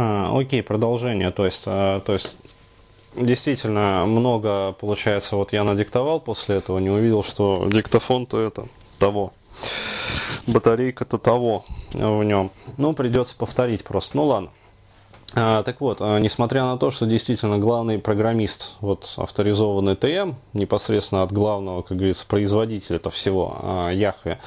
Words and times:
А, 0.00 0.30
окей, 0.32 0.62
продолжение. 0.62 1.32
То 1.32 1.44
есть, 1.44 1.64
а, 1.66 1.98
то 1.98 2.12
есть 2.12 2.36
действительно 3.16 4.06
много, 4.06 4.70
получается, 4.78 5.34
вот 5.34 5.52
я 5.52 5.64
надиктовал 5.64 6.20
после 6.20 6.58
этого, 6.58 6.78
не 6.78 6.88
увидел, 6.88 7.24
что 7.24 7.66
диктофон-то 7.68 8.40
это 8.40 8.68
того. 9.00 9.32
Батарейка-то 10.46 11.18
того 11.18 11.64
в 11.92 12.22
нем. 12.22 12.52
Ну, 12.76 12.92
придется 12.92 13.34
повторить 13.36 13.82
просто. 13.82 14.16
Ну 14.16 14.26
ладно. 14.26 14.50
А, 15.34 15.62
так 15.62 15.80
вот, 15.82 15.98
а, 16.00 16.18
несмотря 16.18 16.64
на 16.64 16.78
то, 16.78 16.90
что 16.90 17.04
действительно 17.04 17.58
главный 17.58 17.98
программист, 17.98 18.72
вот 18.80 19.12
авторизованный 19.18 19.94
ТМ, 19.94 20.32
непосредственно 20.54 21.22
от 21.22 21.32
главного, 21.32 21.82
как 21.82 21.98
говорится, 21.98 22.26
производителя 22.26 22.96
этого 22.96 23.12
всего, 23.12 23.56
а, 23.60 23.90
Яхве, 23.90 24.38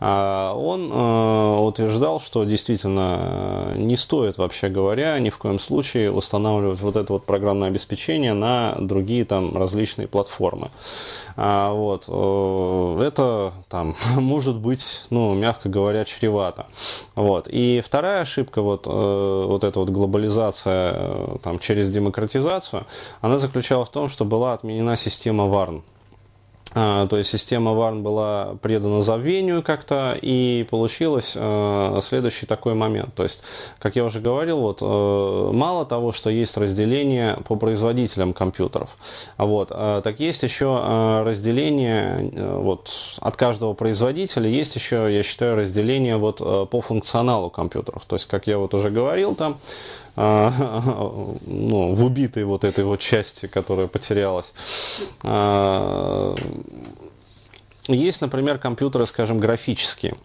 он 0.00 0.90
утверждал, 0.90 2.20
что 2.20 2.44
действительно 2.44 3.72
не 3.74 3.96
стоит, 3.96 4.38
вообще 4.38 4.68
говоря, 4.68 5.18
ни 5.18 5.30
в 5.30 5.38
коем 5.38 5.58
случае 5.58 6.10
устанавливать 6.10 6.80
вот 6.80 6.96
это 6.96 7.12
вот 7.12 7.24
программное 7.24 7.68
обеспечение 7.68 8.32
на 8.32 8.76
другие 8.78 9.24
там 9.24 9.56
различные 9.56 10.08
платформы. 10.08 10.70
Вот. 11.36 12.04
Это 12.08 13.52
там 13.68 13.96
может 14.16 14.56
быть, 14.56 15.06
ну, 15.10 15.34
мягко 15.34 15.68
говоря, 15.68 16.04
чревато. 16.04 16.66
Вот. 17.14 17.48
И 17.48 17.82
вторая 17.84 18.22
ошибка, 18.22 18.62
вот, 18.62 18.86
э, 18.86 19.44
вот 19.46 19.64
эта 19.64 19.80
вот 19.80 19.90
глобализация 19.90 20.29
глобализация 20.30 20.94
э, 20.96 21.36
там, 21.42 21.58
через 21.58 21.90
демократизацию, 21.90 22.86
она 23.20 23.38
заключалась 23.38 23.88
в 23.88 23.92
том, 23.92 24.08
что 24.08 24.24
была 24.24 24.54
отменена 24.54 24.96
система 24.96 25.46
ВАРН. 25.46 25.82
А, 26.72 27.08
то 27.08 27.16
есть 27.16 27.30
система 27.30 27.72
ВАРН 27.72 28.02
была 28.02 28.54
предана 28.62 29.02
забвению 29.02 29.62
как-то, 29.62 30.16
и 30.20 30.64
получилось 30.70 31.32
э, 31.34 31.98
следующий 32.00 32.46
такой 32.46 32.74
момент. 32.74 33.12
То 33.14 33.24
есть, 33.24 33.42
как 33.80 33.96
я 33.96 34.04
уже 34.04 34.20
говорил, 34.20 34.60
вот, 34.60 34.78
э, 34.80 35.50
мало 35.52 35.84
того, 35.84 36.12
что 36.12 36.30
есть 36.30 36.56
разделение 36.56 37.38
по 37.48 37.56
производителям 37.56 38.32
компьютеров, 38.32 38.90
вот, 39.36 39.72
э, 39.72 40.00
так 40.04 40.20
есть 40.20 40.44
еще 40.44 41.22
разделение 41.24 42.30
вот, 42.36 42.90
от 43.18 43.36
каждого 43.36 43.74
производителя, 43.74 44.48
есть 44.48 44.76
еще, 44.76 45.12
я 45.12 45.24
считаю, 45.24 45.56
разделение 45.56 46.18
вот, 46.18 46.38
по 46.38 46.80
функционалу 46.80 47.50
компьютеров. 47.50 48.04
То 48.06 48.14
есть, 48.14 48.28
как 48.28 48.46
я 48.46 48.58
вот 48.58 48.74
уже 48.74 48.90
говорил, 48.90 49.34
там 49.34 49.58
а, 50.09 50.09
ну, 50.20 51.94
в 51.94 52.04
убитой 52.04 52.44
вот 52.44 52.64
этой 52.64 52.84
вот 52.84 53.00
части, 53.00 53.46
которая 53.46 53.86
потерялась. 53.86 54.52
А, 55.22 56.34
есть, 57.86 58.20
например, 58.20 58.58
компьютеры, 58.58 59.06
скажем, 59.06 59.38
графические. 59.38 60.16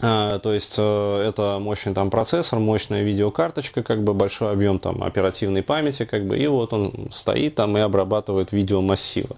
А, 0.00 0.38
то 0.38 0.52
есть 0.52 0.76
э, 0.78 1.24
это 1.28 1.58
мощный 1.60 1.92
там 1.92 2.10
процессор, 2.10 2.58
мощная 2.58 3.02
видеокарточка, 3.02 3.82
как 3.82 4.02
бы 4.02 4.14
большой 4.14 4.52
объем 4.52 4.78
там 4.78 5.02
оперативной 5.02 5.62
памяти, 5.62 6.04
как 6.06 6.26
бы, 6.26 6.38
и 6.38 6.46
вот 6.46 6.72
он 6.72 7.08
стоит 7.12 7.56
там 7.56 7.76
и 7.76 7.80
обрабатывает 7.80 8.52
видеомассивы. 8.52 9.36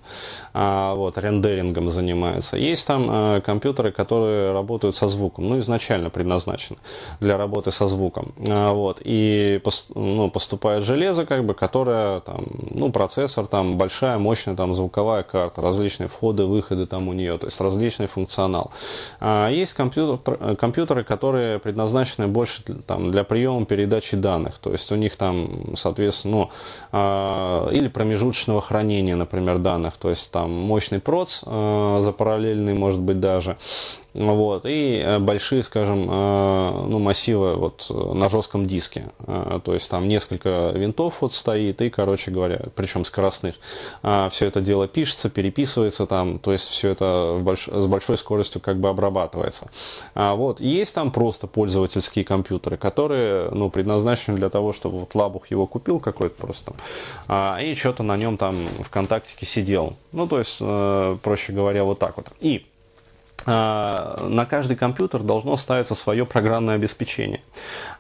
А, 0.53 0.95
вот, 0.95 1.19
рендерингом 1.19 1.91
занимается. 1.91 2.57
Есть 2.57 2.87
там 2.87 3.07
а, 3.11 3.41
компьютеры, 3.41 3.91
которые 3.91 4.53
работают 4.53 4.95
со 4.95 5.09
звуком, 5.09 5.49
ну, 5.49 5.59
изначально 5.59 6.09
предназначены 6.09 6.79
для 7.21 7.37
работы 7.37 7.71
со 7.73 7.89
звуком. 7.89 8.33
А, 8.49 8.73
вот, 8.73 9.03
и 9.05 9.61
ну, 9.95 10.31
поступает 10.31 10.85
железо, 10.85 11.27
как 11.27 11.45
бы, 11.45 11.55
которое 11.55 12.21
там, 12.21 12.45
ну, 12.71 12.93
процессор, 12.93 13.47
там, 13.47 13.77
большая, 13.77 14.19
мощная 14.19 14.55
там 14.55 14.75
звуковая 14.75 15.25
карта, 15.25 15.61
различные 15.61 16.09
входы, 16.09 16.45
выходы 16.45 16.87
там 16.87 17.09
у 17.09 17.13
нее, 17.13 17.39
то 17.39 17.47
есть 17.47 17.61
различный 17.61 18.07
функционал. 18.07 18.71
А, 19.19 19.51
есть 19.51 19.75
компьютер, 19.75 20.19
компьютеры, 20.59 21.05
которые 21.05 21.59
предназначены 21.59 22.29
больше 22.29 22.63
там, 22.87 23.11
для 23.11 23.25
приема 23.25 23.65
передачи 23.67 24.17
данных. 24.17 24.59
То 24.59 24.73
есть 24.73 24.91
у 24.93 24.97
них 24.97 25.17
там, 25.17 25.77
соответственно, 25.77 26.35
ну, 26.35 26.51
э, 26.93 27.69
или 27.73 27.89
промежуточного 27.89 28.61
хранения, 28.61 29.17
например, 29.17 29.59
данных. 29.59 29.97
То 29.97 30.11
есть 30.11 30.31
там 30.33 30.51
мощный 30.51 31.01
проц 31.01 31.41
э, 31.45 31.99
запараллельный, 32.03 32.75
может 32.75 33.01
быть, 33.01 33.21
даже. 33.21 33.57
Вот, 34.15 34.65
и 34.65 35.03
э, 35.05 35.19
большие, 35.19 35.65
скажем, 35.65 36.09
э, 36.09 36.87
ну, 36.89 37.01
массивы 37.01 37.57
вот 37.57 37.87
на 37.91 38.29
жестком 38.29 38.69
диске. 38.69 39.11
Э, 39.27 39.59
то 39.63 39.75
есть 39.75 39.91
там 39.91 40.07
несколько 40.07 40.71
винтов 40.73 41.15
вот 41.21 41.33
стоит, 41.33 41.83
и, 41.83 41.91
короче 41.91 42.31
говоря, 42.31 42.61
причем 42.77 43.05
скоростных. 43.05 43.57
Все 44.03 44.47
это 44.47 44.61
дело 44.61 44.87
пишется, 44.87 45.31
переписывается 45.31 46.07
там, 46.07 46.39
то 46.39 46.53
есть 46.53 46.69
все 46.69 46.91
это 46.91 47.39
больш... 47.41 47.67
с 47.67 47.87
большой 47.87 48.17
скоростью 48.17 48.61
как 48.61 48.79
бы 48.79 48.89
обрабатывается. 48.89 49.69
Вот, 50.15 50.61
и 50.61 50.69
есть 50.69 50.95
там 50.95 51.11
просто 51.11 51.47
пользовательские 51.47 52.25
компьютеры, 52.25 52.77
которые, 52.77 53.51
ну, 53.51 53.71
предназначены 53.71 54.37
для 54.37 54.49
того, 54.49 54.73
чтобы 54.73 55.01
вот 55.01 55.15
Лабух 55.15 55.51
его 55.51 55.67
купил 55.67 55.99
какой-то 55.99 56.37
просто 56.37 56.73
там, 57.27 57.61
и 57.61 57.75
что-то 57.75 58.03
на 58.03 58.17
нем 58.17 58.37
там 58.37 58.69
ВКонтактике 58.85 59.47
сидел. 59.47 59.95
Ну, 60.13 60.27
то 60.29 60.39
есть, 60.39 60.59
проще 60.59 61.53
говоря, 61.53 61.85
вот 61.85 61.99
так 61.99 62.17
вот. 62.17 62.27
И 62.41 62.59
а, 62.59 62.74
на 63.47 64.47
каждый 64.49 64.77
компьютер 64.77 65.23
должно 65.23 65.57
ставиться 65.57 65.95
свое 65.95 66.25
программное 66.25 66.77
обеспечение. 66.77 67.41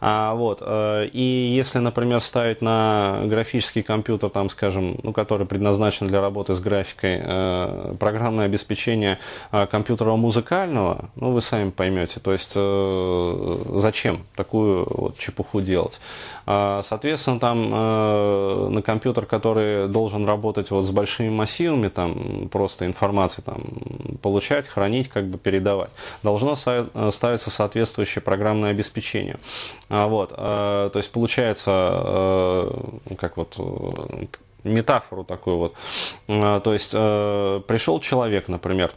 А, 0.00 0.34
вот, 0.34 0.58
э, 0.60 1.06
и 1.12 1.52
если, 1.54 1.78
например, 1.78 2.20
ставить 2.20 2.62
на 2.62 3.22
графический 3.24 3.82
компьютер, 3.82 4.30
там, 4.30 4.50
скажем, 4.50 4.98
ну, 5.02 5.12
который 5.12 5.46
предназначен 5.46 6.06
для 6.06 6.20
работы 6.20 6.54
с 6.54 6.60
графикой, 6.60 7.20
э, 7.22 7.94
программное 7.98 8.46
обеспечение 8.46 9.18
э, 9.52 9.66
компьютера 9.66 10.14
музыкального, 10.16 11.10
ну, 11.16 11.32
вы 11.32 11.40
сами 11.40 11.70
поймете, 11.70 12.20
то 12.20 12.32
есть 12.32 12.54
зачем 12.54 14.26
такую 14.36 14.86
вот 14.88 15.18
чепуху 15.18 15.60
делать. 15.60 15.98
А, 16.46 16.82
соответственно, 16.82 17.40
там 17.40 18.74
на 18.74 18.82
компьютер, 18.82 19.26
который 19.26 19.88
должен 19.88 20.26
работать 20.26 20.70
вот 20.70 20.82
с 20.82 20.90
большими 20.90 21.30
массивами, 21.30 21.88
там, 21.88 22.48
просто 22.50 22.86
информации 22.86 23.42
там, 23.42 23.62
получать, 24.22 24.68
хранить, 24.68 25.08
как 25.08 25.26
бы 25.26 25.33
бы 25.34 25.38
передавать, 25.38 25.90
должно 26.22 26.56
э, 26.66 27.10
ставиться 27.12 27.50
соответствующее 27.50 28.22
программное 28.22 28.70
обеспечение. 28.70 29.36
А, 29.88 30.06
вот, 30.06 30.32
э, 30.32 30.90
то 30.92 30.98
есть 30.98 31.10
получается, 31.10 31.70
э, 31.70 32.70
как 33.18 33.36
вот 33.36 33.58
метафору 34.64 35.24
такую 35.24 35.58
вот, 35.58 35.74
то 36.26 36.72
есть 36.72 36.92
пришел 36.92 38.00
человек, 38.00 38.48
например, 38.48 38.92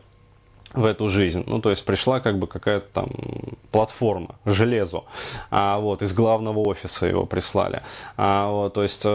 в 0.74 0.86
эту 0.86 1.10
жизнь. 1.10 1.44
Ну, 1.46 1.60
то 1.60 1.70
есть 1.70 1.86
пришла 1.86 2.20
как 2.20 2.38
бы 2.40 2.48
какая-то 2.48 2.88
там 2.94 3.10
платформа, 3.72 4.36
железо, 4.46 5.04
а, 5.50 5.80
вот, 5.80 6.02
из 6.02 6.14
главного 6.14 6.60
офиса 6.60 7.06
его 7.06 7.26
прислали. 7.26 7.82
А, 8.16 8.50
вот, 8.50 8.74
то 8.74 8.84
есть 8.84 9.06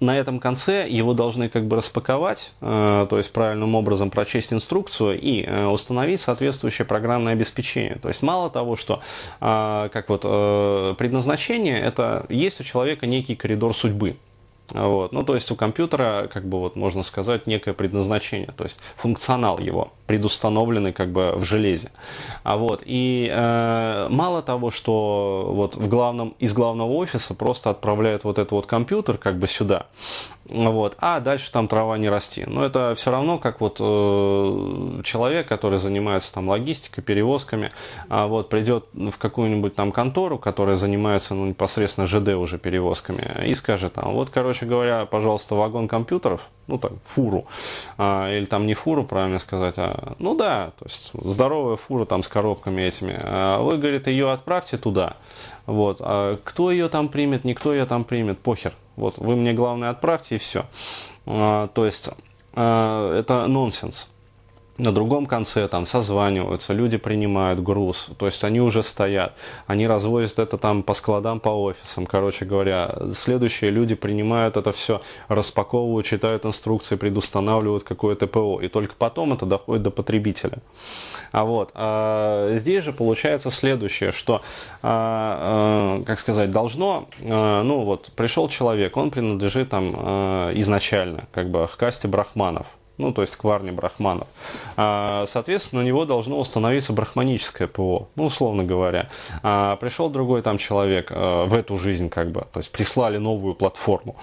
на 0.00 0.16
этом 0.16 0.38
конце 0.38 0.88
его 0.88 1.12
должны 1.14 1.48
как 1.48 1.66
бы 1.66 1.76
распаковать, 1.76 2.52
э, 2.60 3.06
то 3.08 3.16
есть 3.16 3.32
правильным 3.32 3.74
образом 3.74 4.10
прочесть 4.10 4.52
инструкцию 4.52 5.20
и 5.20 5.42
э, 5.42 5.66
установить 5.66 6.20
соответствующее 6.20 6.86
программное 6.86 7.32
обеспечение. 7.32 7.98
То 8.00 8.08
есть 8.08 8.22
мало 8.22 8.50
того, 8.50 8.76
что 8.76 9.00
э, 9.40 9.88
как 9.92 10.08
вот 10.08 10.22
предназначение, 10.98 11.80
это 11.80 12.26
есть 12.28 12.60
у 12.60 12.64
человека 12.64 13.06
некий 13.06 13.34
коридор 13.34 13.74
судьбы. 13.74 14.16
Вот. 14.70 15.12
Ну, 15.12 15.22
то 15.22 15.34
есть 15.34 15.50
у 15.50 15.56
компьютера, 15.56 16.28
как 16.32 16.44
бы 16.46 16.60
вот 16.60 16.76
можно 16.76 17.02
сказать, 17.02 17.46
некое 17.46 17.72
предназначение, 17.72 18.52
то 18.56 18.64
есть 18.64 18.78
функционал 18.96 19.58
его 19.58 19.92
предустановленный 20.08 20.92
как 20.92 21.12
бы 21.12 21.32
в 21.36 21.44
железе. 21.44 21.92
А 22.42 22.56
вот, 22.56 22.82
и 22.84 23.30
э, 23.30 24.08
мало 24.08 24.42
того, 24.42 24.70
что 24.70 25.50
вот 25.52 25.76
в 25.76 25.86
главном, 25.86 26.34
из 26.38 26.54
главного 26.54 26.92
офиса 26.94 27.34
просто 27.34 27.70
отправляют 27.70 28.24
вот 28.24 28.38
этот 28.38 28.52
вот 28.52 28.66
компьютер 28.66 29.18
как 29.18 29.38
бы 29.38 29.46
сюда, 29.46 29.86
вот, 30.46 30.96
а 30.98 31.20
дальше 31.20 31.52
там 31.52 31.68
трава 31.68 31.98
не 31.98 32.08
расти. 32.08 32.44
Но 32.46 32.64
это 32.64 32.94
все 32.96 33.10
равно 33.10 33.38
как 33.38 33.60
вот 33.60 33.76
э, 33.80 35.02
человек, 35.04 35.46
который 35.46 35.78
занимается 35.78 36.32
там 36.32 36.48
логистикой, 36.48 37.04
перевозками, 37.04 37.70
а 38.08 38.26
вот 38.26 38.48
придет 38.48 38.86
в 38.94 39.18
какую-нибудь 39.18 39.74
там 39.74 39.92
контору, 39.92 40.38
которая 40.38 40.76
занимается 40.76 41.34
ну, 41.34 41.46
непосредственно 41.46 42.06
ЖД 42.06 42.28
уже 42.28 42.58
перевозками, 42.58 43.46
и 43.46 43.52
скажет 43.52 43.92
там, 43.92 44.14
вот, 44.14 44.30
короче 44.30 44.64
говоря, 44.64 45.04
пожалуйста, 45.04 45.54
вагон 45.54 45.86
компьютеров, 45.86 46.40
ну 46.68 46.78
так, 46.78 46.92
фуру, 47.04 47.46
а, 47.96 48.30
или 48.30 48.44
там 48.44 48.66
не 48.66 48.74
фуру, 48.74 49.04
правильно 49.04 49.38
сказать, 49.40 49.74
а, 49.78 50.14
ну 50.18 50.36
да, 50.36 50.72
то 50.78 50.84
есть 50.84 51.10
здоровая 51.14 51.76
фура 51.76 52.04
там 52.04 52.22
с 52.22 52.28
коробками 52.28 52.82
этими, 52.82 53.18
а 53.20 53.60
вы, 53.60 53.78
говорит, 53.78 54.06
ее 54.06 54.30
отправьте 54.30 54.76
туда, 54.76 55.16
вот, 55.66 55.96
а 56.00 56.38
кто 56.44 56.70
ее 56.70 56.88
там 56.88 57.08
примет, 57.08 57.44
никто 57.44 57.72
ее 57.72 57.86
там 57.86 58.04
примет, 58.04 58.38
похер, 58.38 58.74
вот, 58.96 59.18
вы 59.18 59.34
мне 59.34 59.52
главное 59.52 59.90
отправьте 59.90 60.36
и 60.36 60.38
все, 60.38 60.66
а, 61.26 61.68
то 61.68 61.84
есть 61.84 62.10
а, 62.54 63.18
это 63.18 63.46
нонсенс. 63.46 64.12
На 64.78 64.92
другом 64.92 65.26
конце 65.26 65.66
там 65.66 65.86
созваниваются, 65.86 66.72
люди 66.72 66.96
принимают 66.96 67.60
груз, 67.60 68.10
то 68.16 68.26
есть 68.26 68.44
они 68.44 68.60
уже 68.60 68.82
стоят, 68.82 69.34
они 69.66 69.86
развозят 69.88 70.38
это 70.38 70.56
там 70.56 70.84
по 70.84 70.94
складам, 70.94 71.40
по 71.40 71.48
офисам, 71.48 72.06
короче 72.06 72.44
говоря. 72.44 72.94
Следующие 73.14 73.70
люди 73.70 73.96
принимают 73.96 74.56
это 74.56 74.70
все, 74.72 75.02
распаковывают, 75.26 76.06
читают 76.06 76.46
инструкции, 76.46 76.94
предустанавливают 76.96 77.82
какое-то 77.82 78.28
ПО, 78.28 78.60
и 78.60 78.68
только 78.68 78.94
потом 78.96 79.32
это 79.32 79.46
доходит 79.46 79.82
до 79.82 79.90
потребителя. 79.90 80.58
А 81.32 81.44
вот 81.44 81.72
а 81.74 82.56
здесь 82.56 82.84
же 82.84 82.92
получается 82.92 83.50
следующее, 83.50 84.12
что, 84.12 84.42
а, 84.82 85.98
а, 86.00 86.04
как 86.04 86.20
сказать, 86.20 86.52
должно, 86.52 87.08
а, 87.20 87.62
ну 87.64 87.80
вот 87.80 88.12
пришел 88.14 88.48
человек, 88.48 88.96
он 88.96 89.10
принадлежит 89.10 89.70
там 89.70 89.94
а, 89.96 90.52
изначально, 90.54 91.24
как 91.32 91.50
бы 91.50 91.66
к 91.66 91.76
касте 91.76 92.06
брахманов, 92.06 92.66
ну, 92.98 93.12
то 93.12 93.22
есть 93.22 93.36
кварни 93.36 93.70
брахманов. 93.70 94.28
А, 94.76 95.24
соответственно, 95.26 95.82
у 95.82 95.84
него 95.84 96.04
должно 96.04 96.38
установиться 96.38 96.92
брахманическое 96.92 97.68
ПО, 97.68 98.08
ну, 98.16 98.24
условно 98.24 98.64
говоря. 98.64 99.08
А, 99.42 99.76
пришел 99.76 100.10
другой 100.10 100.42
там 100.42 100.58
человек 100.58 101.10
а, 101.10 101.46
в 101.46 101.54
эту 101.54 101.78
жизнь, 101.78 102.08
как 102.10 102.30
бы, 102.30 102.46
то 102.52 102.60
есть 102.60 102.70
прислали 102.70 103.16
новую 103.16 103.54
платформу. 103.54 104.16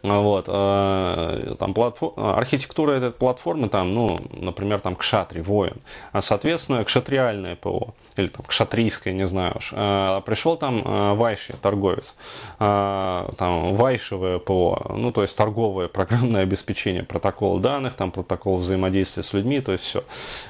Вот, 0.00 0.44
там 0.46 1.74
платформ... 1.74 2.12
архитектура 2.16 2.92
этой 2.92 3.10
платформы, 3.10 3.68
там, 3.68 3.92
ну, 3.94 4.16
например, 4.30 4.78
там 4.78 4.94
кшатри, 4.94 5.40
воин, 5.40 5.78
а, 6.12 6.22
соответственно, 6.22 6.84
кшатриальное 6.84 7.56
ПО 7.56 7.94
или 8.18 8.28
там 8.28 8.44
кшатрийское, 8.46 9.12
не 9.12 9.26
знаю 9.26 9.54
уж. 9.56 9.70
А, 9.72 10.20
пришел 10.20 10.56
там 10.56 10.82
а, 10.84 11.14
Вайши, 11.14 11.54
торговец, 11.60 12.14
а, 12.58 13.32
там 13.38 13.74
Вайшевое 13.74 14.38
ПО, 14.38 14.94
ну 14.96 15.10
то 15.10 15.22
есть 15.22 15.36
торговое 15.36 15.88
программное 15.98 16.42
обеспечение, 16.42 17.02
протокол 17.02 17.58
данных, 17.58 17.94
там 17.94 18.10
протокол 18.10 18.56
взаимодействия 18.56 19.22
с 19.22 19.32
людьми, 19.32 19.60
то 19.60 19.72
есть 19.72 19.84
все. 19.84 20.04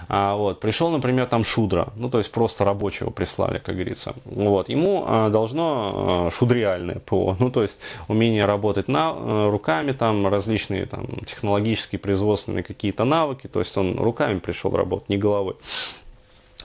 Вот. 0.09 0.61
Пришел, 0.61 0.91
например, 0.91 1.27
там 1.27 1.45
Шудра, 1.45 1.89
ну 1.97 2.09
то 2.09 2.19
есть 2.19 2.31
просто 2.31 2.65
рабочего 2.65 3.11
прислали, 3.11 3.59
как 3.59 3.75
говорится. 3.75 4.15
Вот. 4.25 4.69
Ему 4.69 5.05
должно 5.31 6.31
шудриальное 6.37 7.01
ПО, 7.01 7.37
ну 7.39 7.51
то 7.51 7.63
есть 7.63 7.81
умение 8.09 8.47
работать 8.47 8.89
на, 8.89 9.49
руками, 9.51 9.93
там 9.93 10.27
различные 10.29 10.87
там, 10.87 11.07
технологические, 11.27 11.99
производственные 11.99 12.63
какие-то 12.63 13.05
навыки, 13.05 13.49
то 13.49 13.61
есть 13.61 13.77
он 13.77 13.99
руками 13.99 14.39
пришел 14.39 14.71
работать, 14.75 15.09
не 15.09 15.17
головой. 15.17 15.57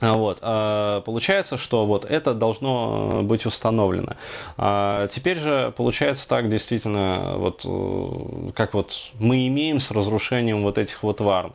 А, 0.01 0.13
вот. 0.13 0.39
А, 0.41 1.01
получается, 1.01 1.57
что 1.57 1.85
вот 1.85 2.03
это 2.05 2.33
должно 2.33 3.21
быть 3.23 3.45
установлено. 3.45 4.15
А, 4.57 5.07
теперь 5.07 5.37
же 5.37 5.73
получается 5.77 6.27
так 6.27 6.49
действительно, 6.49 7.35
вот, 7.37 7.61
э, 7.63 8.51
как 8.55 8.73
вот 8.73 8.95
мы 9.19 9.47
имеем 9.47 9.79
с 9.79 9.91
разрушением 9.91 10.63
вот 10.63 10.77
этих 10.77 11.03
вот 11.03 11.21
варн. 11.21 11.53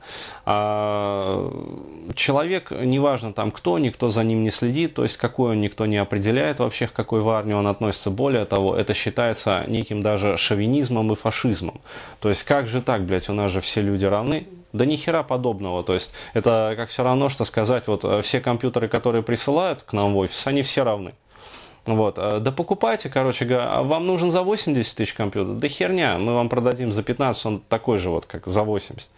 Человек, 2.15 2.71
неважно 2.71 3.33
там 3.33 3.51
кто, 3.51 3.79
никто 3.79 4.09
за 4.09 4.23
ним 4.25 4.43
не 4.45 4.51
следит, 4.51 4.95
то 4.95 5.03
есть 5.03 5.17
какой 5.17 5.53
он 5.53 5.61
никто 5.61 5.87
не 5.87 5.97
определяет 5.97 6.61
вообще, 6.61 6.87
к 6.87 6.93
какой 6.93 7.21
варне 7.21 7.57
он 7.57 7.67
относится. 7.67 8.11
Более 8.11 8.45
того, 8.45 8.77
это 8.77 8.95
считается 8.95 9.65
неким 9.67 10.01
даже 10.01 10.37
шовинизмом 10.37 11.13
и 11.13 11.17
фашизмом. 11.17 11.81
То 12.21 12.29
есть 12.29 12.45
как 12.45 12.67
же 12.67 12.81
так, 12.81 13.05
блядь, 13.05 13.29
у 13.29 13.35
нас 13.35 13.51
же 13.51 13.61
все 13.61 13.83
люди 13.83 14.07
равны, 14.07 14.47
да 14.73 14.85
ни 14.85 14.97
хера 14.97 15.23
подобного. 15.23 15.83
То 15.83 15.95
есть 15.95 16.13
это 16.35 16.75
как 16.77 16.89
все 16.89 17.03
равно, 17.03 17.29
что 17.29 17.45
сказать, 17.45 17.87
вот 17.87 18.05
э, 18.05 18.23
все 18.23 18.41
компьютеры, 18.41 18.89
которые 18.89 19.23
присылают 19.23 19.83
к 19.83 19.93
нам 19.93 20.15
в 20.15 20.19
офис, 20.19 20.47
они 20.47 20.63
все 20.63 20.85
равны. 20.85 21.15
Вот. 21.95 22.19
Э, 22.19 22.39
да 22.41 22.53
покупайте, 22.53 23.09
короче 23.09 23.47
а 23.51 23.83
вам 23.83 24.07
нужен 24.07 24.31
за 24.31 24.43
80 24.43 24.97
тысяч 24.97 25.15
компьютер? 25.15 25.55
Да 25.55 25.69
херня, 25.69 26.19
мы 26.19 26.35
вам 26.35 26.49
продадим 26.51 26.93
за 26.93 27.03
15, 27.03 27.47
он 27.47 27.61
такой 27.67 27.99
же 27.99 28.11
вот, 28.11 28.27
как 28.27 28.47
за 28.47 28.63
80. 28.63 29.09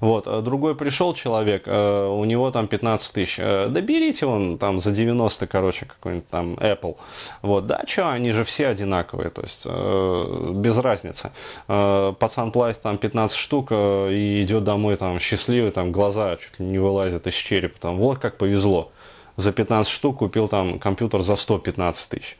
Вот. 0.00 0.26
Э, 0.26 0.40
другой 0.40 0.76
пришел 0.76 1.12
человек, 1.14 1.66
у 1.66 2.24
него 2.24 2.50
там 2.50 2.68
15 2.68 3.12
тысяч, 3.12 3.36
да 3.36 3.80
берите 3.80 4.26
он 4.26 4.58
там 4.58 4.78
за 4.78 4.92
90, 4.92 5.46
короче, 5.46 5.86
какой-нибудь 5.86 6.28
там 6.28 6.54
Apple. 6.54 6.96
Вот. 7.42 7.66
Да, 7.66 7.82
что, 7.86 8.10
они 8.10 8.30
же 8.30 8.44
все 8.44 8.68
одинаковые, 8.68 9.30
то 9.30 9.42
есть 9.42 9.66
без 9.66 10.76
разницы. 10.78 11.32
Пацан 11.66 12.52
платит 12.52 12.82
там 12.82 12.98
15 12.98 13.36
штук 13.36 13.72
и 13.72 14.42
идет 14.42 14.64
домой 14.64 14.96
там 14.96 15.18
счастливый, 15.18 15.72
там 15.72 15.92
глаза 15.92 16.36
чуть 16.36 16.60
ли 16.60 16.66
не 16.66 16.78
вылазят 16.78 17.26
из 17.26 17.34
черепа, 17.34 17.78
там 17.80 17.96
вот 17.96 18.18
как 18.18 18.36
повезло 18.36 18.92
за 19.40 19.52
15 19.52 19.90
штук 19.90 20.18
купил 20.18 20.48
там 20.48 20.78
компьютер 20.78 21.22
за 21.22 21.36
115 21.36 22.08
тысяч. 22.08 22.36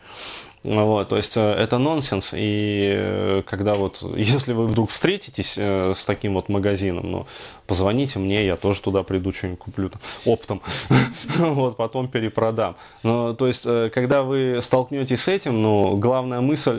Вот, 0.63 1.09
то 1.09 1.17
есть 1.17 1.39
э, 1.39 1.41
это 1.41 1.79
нонсенс, 1.79 2.35
и 2.37 2.93
э, 2.95 3.43
когда 3.47 3.75
вот, 3.75 4.03
если 4.17 4.53
вы 4.53 4.67
вдруг 4.67 4.91
встретитесь 4.91 5.57
э, 5.57 5.95
с 5.97 6.05
таким 6.05 6.35
вот 6.35 6.51
магазином, 6.51 7.11
ну, 7.11 7.27
позвоните 7.67 8.19
мне, 8.19 8.45
я 8.45 8.57
тоже 8.57 8.83
туда 8.83 9.03
приду, 9.03 9.33
что-нибудь 9.33 9.59
куплю 9.59 9.89
там, 9.89 10.03
оптом, 10.27 10.61
вот, 11.39 11.79
потом 11.79 12.09
перепродам. 12.09 12.77
Ну, 13.03 13.35
то 13.35 13.47
есть, 13.47 13.63
когда 13.63 14.23
вы 14.23 14.59
столкнетесь 14.61 15.23
с 15.23 15.29
этим, 15.29 15.63
ну, 15.63 15.97
главная 15.97 16.43
мысль, 16.43 16.77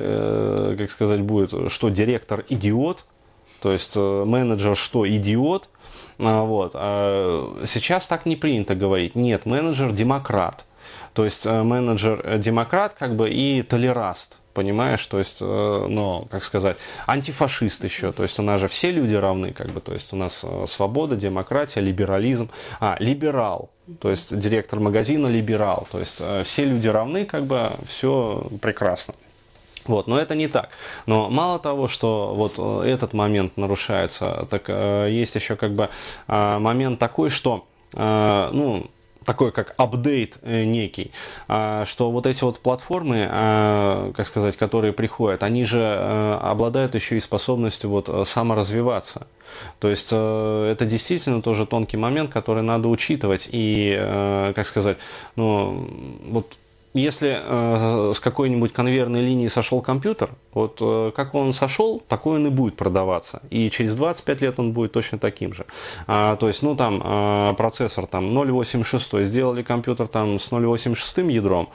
как 0.77 0.91
сказать, 0.91 1.21
будет, 1.21 1.71
что 1.71 1.89
директор 1.89 2.45
идиот, 2.49 3.05
то 3.61 3.71
есть 3.71 3.95
менеджер 3.95 4.75
что, 4.75 5.09
идиот, 5.09 5.69
вот. 6.21 6.71
А 6.75 7.63
сейчас 7.65 8.07
так 8.07 8.25
не 8.25 8.35
принято 8.35 8.75
говорить. 8.75 9.15
Нет, 9.15 9.45
менеджер 9.45 9.91
демократ. 9.91 10.65
То 11.13 11.25
есть 11.25 11.45
э, 11.45 11.63
менеджер 11.63 12.21
э, 12.23 12.37
демократ 12.37 12.93
как 12.93 13.15
бы 13.15 13.29
и 13.29 13.61
толераст. 13.63 14.37
Понимаешь, 14.53 15.05
то 15.05 15.17
есть, 15.17 15.37
э, 15.41 15.45
ну, 15.45 16.27
как 16.29 16.43
сказать, 16.43 16.77
антифашист 17.07 17.83
еще, 17.85 18.11
то 18.11 18.23
есть 18.23 18.37
у 18.37 18.43
нас 18.43 18.59
же 18.59 18.67
все 18.67 18.91
люди 18.91 19.15
равны, 19.15 19.53
как 19.53 19.69
бы, 19.69 19.79
то 19.79 19.93
есть 19.93 20.11
у 20.11 20.17
нас 20.17 20.45
свобода, 20.67 21.15
демократия, 21.15 21.79
либерализм, 21.79 22.49
а, 22.81 22.97
либерал, 22.99 23.69
то 24.01 24.09
есть 24.09 24.37
директор 24.37 24.81
магазина 24.81 25.27
либерал, 25.27 25.87
то 25.89 25.99
есть 25.99 26.21
все 26.43 26.65
люди 26.65 26.89
равны, 26.89 27.23
как 27.23 27.45
бы, 27.45 27.71
все 27.87 28.45
прекрасно. 28.61 29.13
Вот, 29.85 30.07
но 30.07 30.19
это 30.19 30.35
не 30.35 30.47
так. 30.47 30.69
Но 31.05 31.29
мало 31.29 31.59
того, 31.59 31.87
что 31.87 32.33
вот 32.35 32.55
э, 32.57 32.87
этот 32.87 33.13
момент 33.13 33.57
нарушается, 33.57 34.47
так 34.49 34.65
э, 34.67 35.07
есть 35.09 35.35
еще 35.35 35.55
как 35.55 35.73
бы 35.73 35.89
э, 36.27 36.57
момент 36.59 36.99
такой, 36.99 37.29
что, 37.29 37.65
ну, 37.93 38.87
такой 39.25 39.51
как 39.51 39.73
апдейт 39.77 40.41
некий, 40.43 41.11
что 41.47 42.09
вот 42.09 42.25
эти 42.25 42.41
вот 42.41 42.59
платформы, 42.59 43.27
как 44.15 44.25
сказать, 44.27 44.55
которые 44.55 44.93
приходят, 44.93 45.43
они 45.43 45.65
же 45.65 46.39
обладают 46.41 46.95
еще 46.95 47.17
и 47.17 47.19
способностью 47.19 47.89
вот 47.89 48.27
саморазвиваться. 48.27 49.27
То 49.79 49.89
есть 49.89 50.07
это 50.07 50.85
действительно 50.85 51.41
тоже 51.41 51.65
тонкий 51.65 51.97
момент, 51.97 52.31
который 52.31 52.63
надо 52.63 52.87
учитывать 52.87 53.49
и, 53.51 53.93
как 54.55 54.65
сказать, 54.65 54.97
ну, 55.35 55.85
вот 56.29 56.55
если 56.93 57.39
э, 57.41 58.13
с 58.13 58.19
какой-нибудь 58.19 58.73
конвейерной 58.73 59.21
линии 59.21 59.47
сошел 59.47 59.81
компьютер, 59.81 60.31
вот 60.53 60.77
э, 60.81 61.11
как 61.15 61.33
он 61.35 61.53
сошел, 61.53 62.01
такой 62.07 62.35
он 62.35 62.47
и 62.47 62.49
будет 62.49 62.75
продаваться. 62.75 63.41
И 63.49 63.69
через 63.69 63.95
25 63.95 64.41
лет 64.41 64.59
он 64.59 64.73
будет 64.73 64.91
точно 64.91 65.17
таким 65.17 65.53
же. 65.53 65.65
А, 66.07 66.35
то 66.35 66.47
есть, 66.47 66.61
ну 66.61 66.75
там 66.75 67.01
э, 67.03 67.53
процессор 67.55 68.07
там 68.07 68.37
0.86, 68.37 69.23
сделали 69.23 69.63
компьютер 69.63 70.07
там 70.07 70.39
с 70.39 70.51
0.86 70.51 71.31
ядром, 71.31 71.69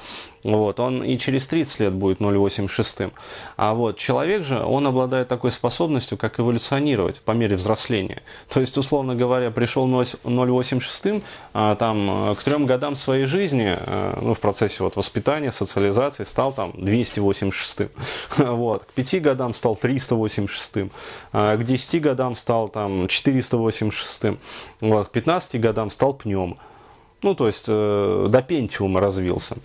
вот, 0.45 0.79
он 0.81 1.03
и 1.03 1.19
через 1.19 1.47
30 1.49 1.81
лет 1.81 1.93
будет 1.95 2.21
0.86. 2.21 3.13
А 3.57 3.75
вот 3.75 3.99
человек 3.99 4.45
же, 4.45 4.63
он 4.63 4.87
обладает 4.87 5.29
такой 5.29 5.51
способностью, 5.51 6.19
как 6.19 6.39
эволюционировать 6.39 7.21
по 7.21 7.33
мере 7.33 7.57
взросления. 7.57 8.23
То 8.49 8.61
есть, 8.61 8.77
условно 8.79 9.17
говоря, 9.17 9.51
пришел 9.51 9.89
0.86, 9.89 11.23
а, 11.53 11.75
там, 11.75 12.37
к 12.37 12.43
трем 12.45 12.67
годам 12.67 12.95
своей 12.95 13.25
жизни, 13.25 13.77
а, 13.77 14.19
ну, 14.21 14.35
в 14.35 14.41
процессе 14.41 14.85
вот 14.85 14.95
воспитания, 15.07 15.53
социализации, 15.53 16.25
стал 16.25 16.53
там 16.53 16.73
286. 16.77 17.91
Вот, 18.39 18.85
к 18.85 18.93
5 18.93 19.23
годам 19.23 19.55
стал 19.55 19.77
386. 19.77 20.91
А, 21.33 21.57
к 21.57 21.65
10 21.65 22.03
годам 22.03 22.35
стал 22.35 22.69
там 22.69 23.07
486. 23.07 24.39
Вот, 24.81 25.09
к 25.09 25.11
15 25.13 25.61
годам 25.61 25.91
стал 25.91 26.15
пнем. 26.15 26.59
Ну, 27.23 27.35
то 27.35 27.47
есть, 27.47 27.67
э, 27.69 28.27
до 28.29 28.43
пентиума 28.43 29.01
развился. 29.01 29.57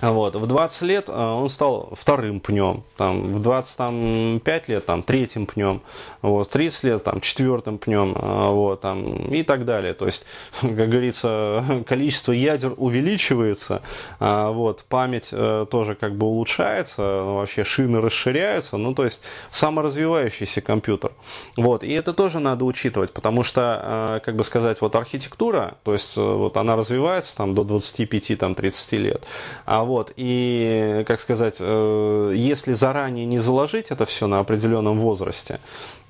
Вот. 0.00 0.36
В 0.36 0.46
20 0.46 0.82
лет 0.82 1.08
э, 1.08 1.12
он 1.12 1.48
стал 1.48 1.92
вторым 1.98 2.40
пнем, 2.40 2.84
там, 2.96 3.34
в 3.34 3.42
25 3.42 4.68
лет 4.68 4.86
там, 4.86 5.02
третьим 5.02 5.46
пнем, 5.46 5.82
вот, 6.22 6.48
в 6.48 6.50
30 6.50 6.84
лет 6.84 7.04
там, 7.04 7.20
четвертым 7.20 7.78
пнем 7.78 8.14
э, 8.14 8.48
вот, 8.48 8.80
там, 8.80 9.32
и 9.32 9.42
так 9.42 9.64
далее. 9.64 9.94
То 9.94 10.06
есть, 10.06 10.24
как 10.60 10.88
говорится, 10.88 11.82
количество 11.86 12.32
ядер 12.32 12.74
увеличивается, 12.76 13.82
а, 14.20 14.50
вот, 14.50 14.84
память 14.88 15.28
э, 15.32 15.66
тоже 15.70 15.94
как 15.96 16.14
бы 16.14 16.26
улучшается, 16.26 17.02
вообще 17.02 17.64
шины 17.64 18.00
расширяются, 18.00 18.76
ну 18.76 18.94
то 18.94 19.04
есть 19.04 19.20
саморазвивающийся 19.50 20.60
компьютер. 20.60 21.12
Вот. 21.56 21.82
И 21.82 21.92
это 21.92 22.12
тоже 22.12 22.38
надо 22.38 22.64
учитывать, 22.64 23.12
потому 23.12 23.42
что, 23.42 24.20
как 24.24 24.36
бы 24.36 24.44
сказать, 24.44 24.80
вот 24.80 24.94
архитектура, 24.94 25.76
то 25.82 25.92
есть 25.92 26.16
вот 26.16 26.56
она 26.56 26.76
развивается 26.76 27.36
там, 27.36 27.54
до 27.54 27.62
25-30 27.62 28.96
лет, 28.96 29.24
а 29.64 29.84
вот, 29.88 30.12
и, 30.16 31.02
как 31.08 31.18
сказать, 31.18 31.56
э, 31.58 32.32
если 32.36 32.74
заранее 32.74 33.24
не 33.24 33.38
заложить 33.38 33.86
это 33.88 34.04
все 34.04 34.26
на 34.26 34.38
определенном 34.38 35.00
возрасте, 35.00 35.60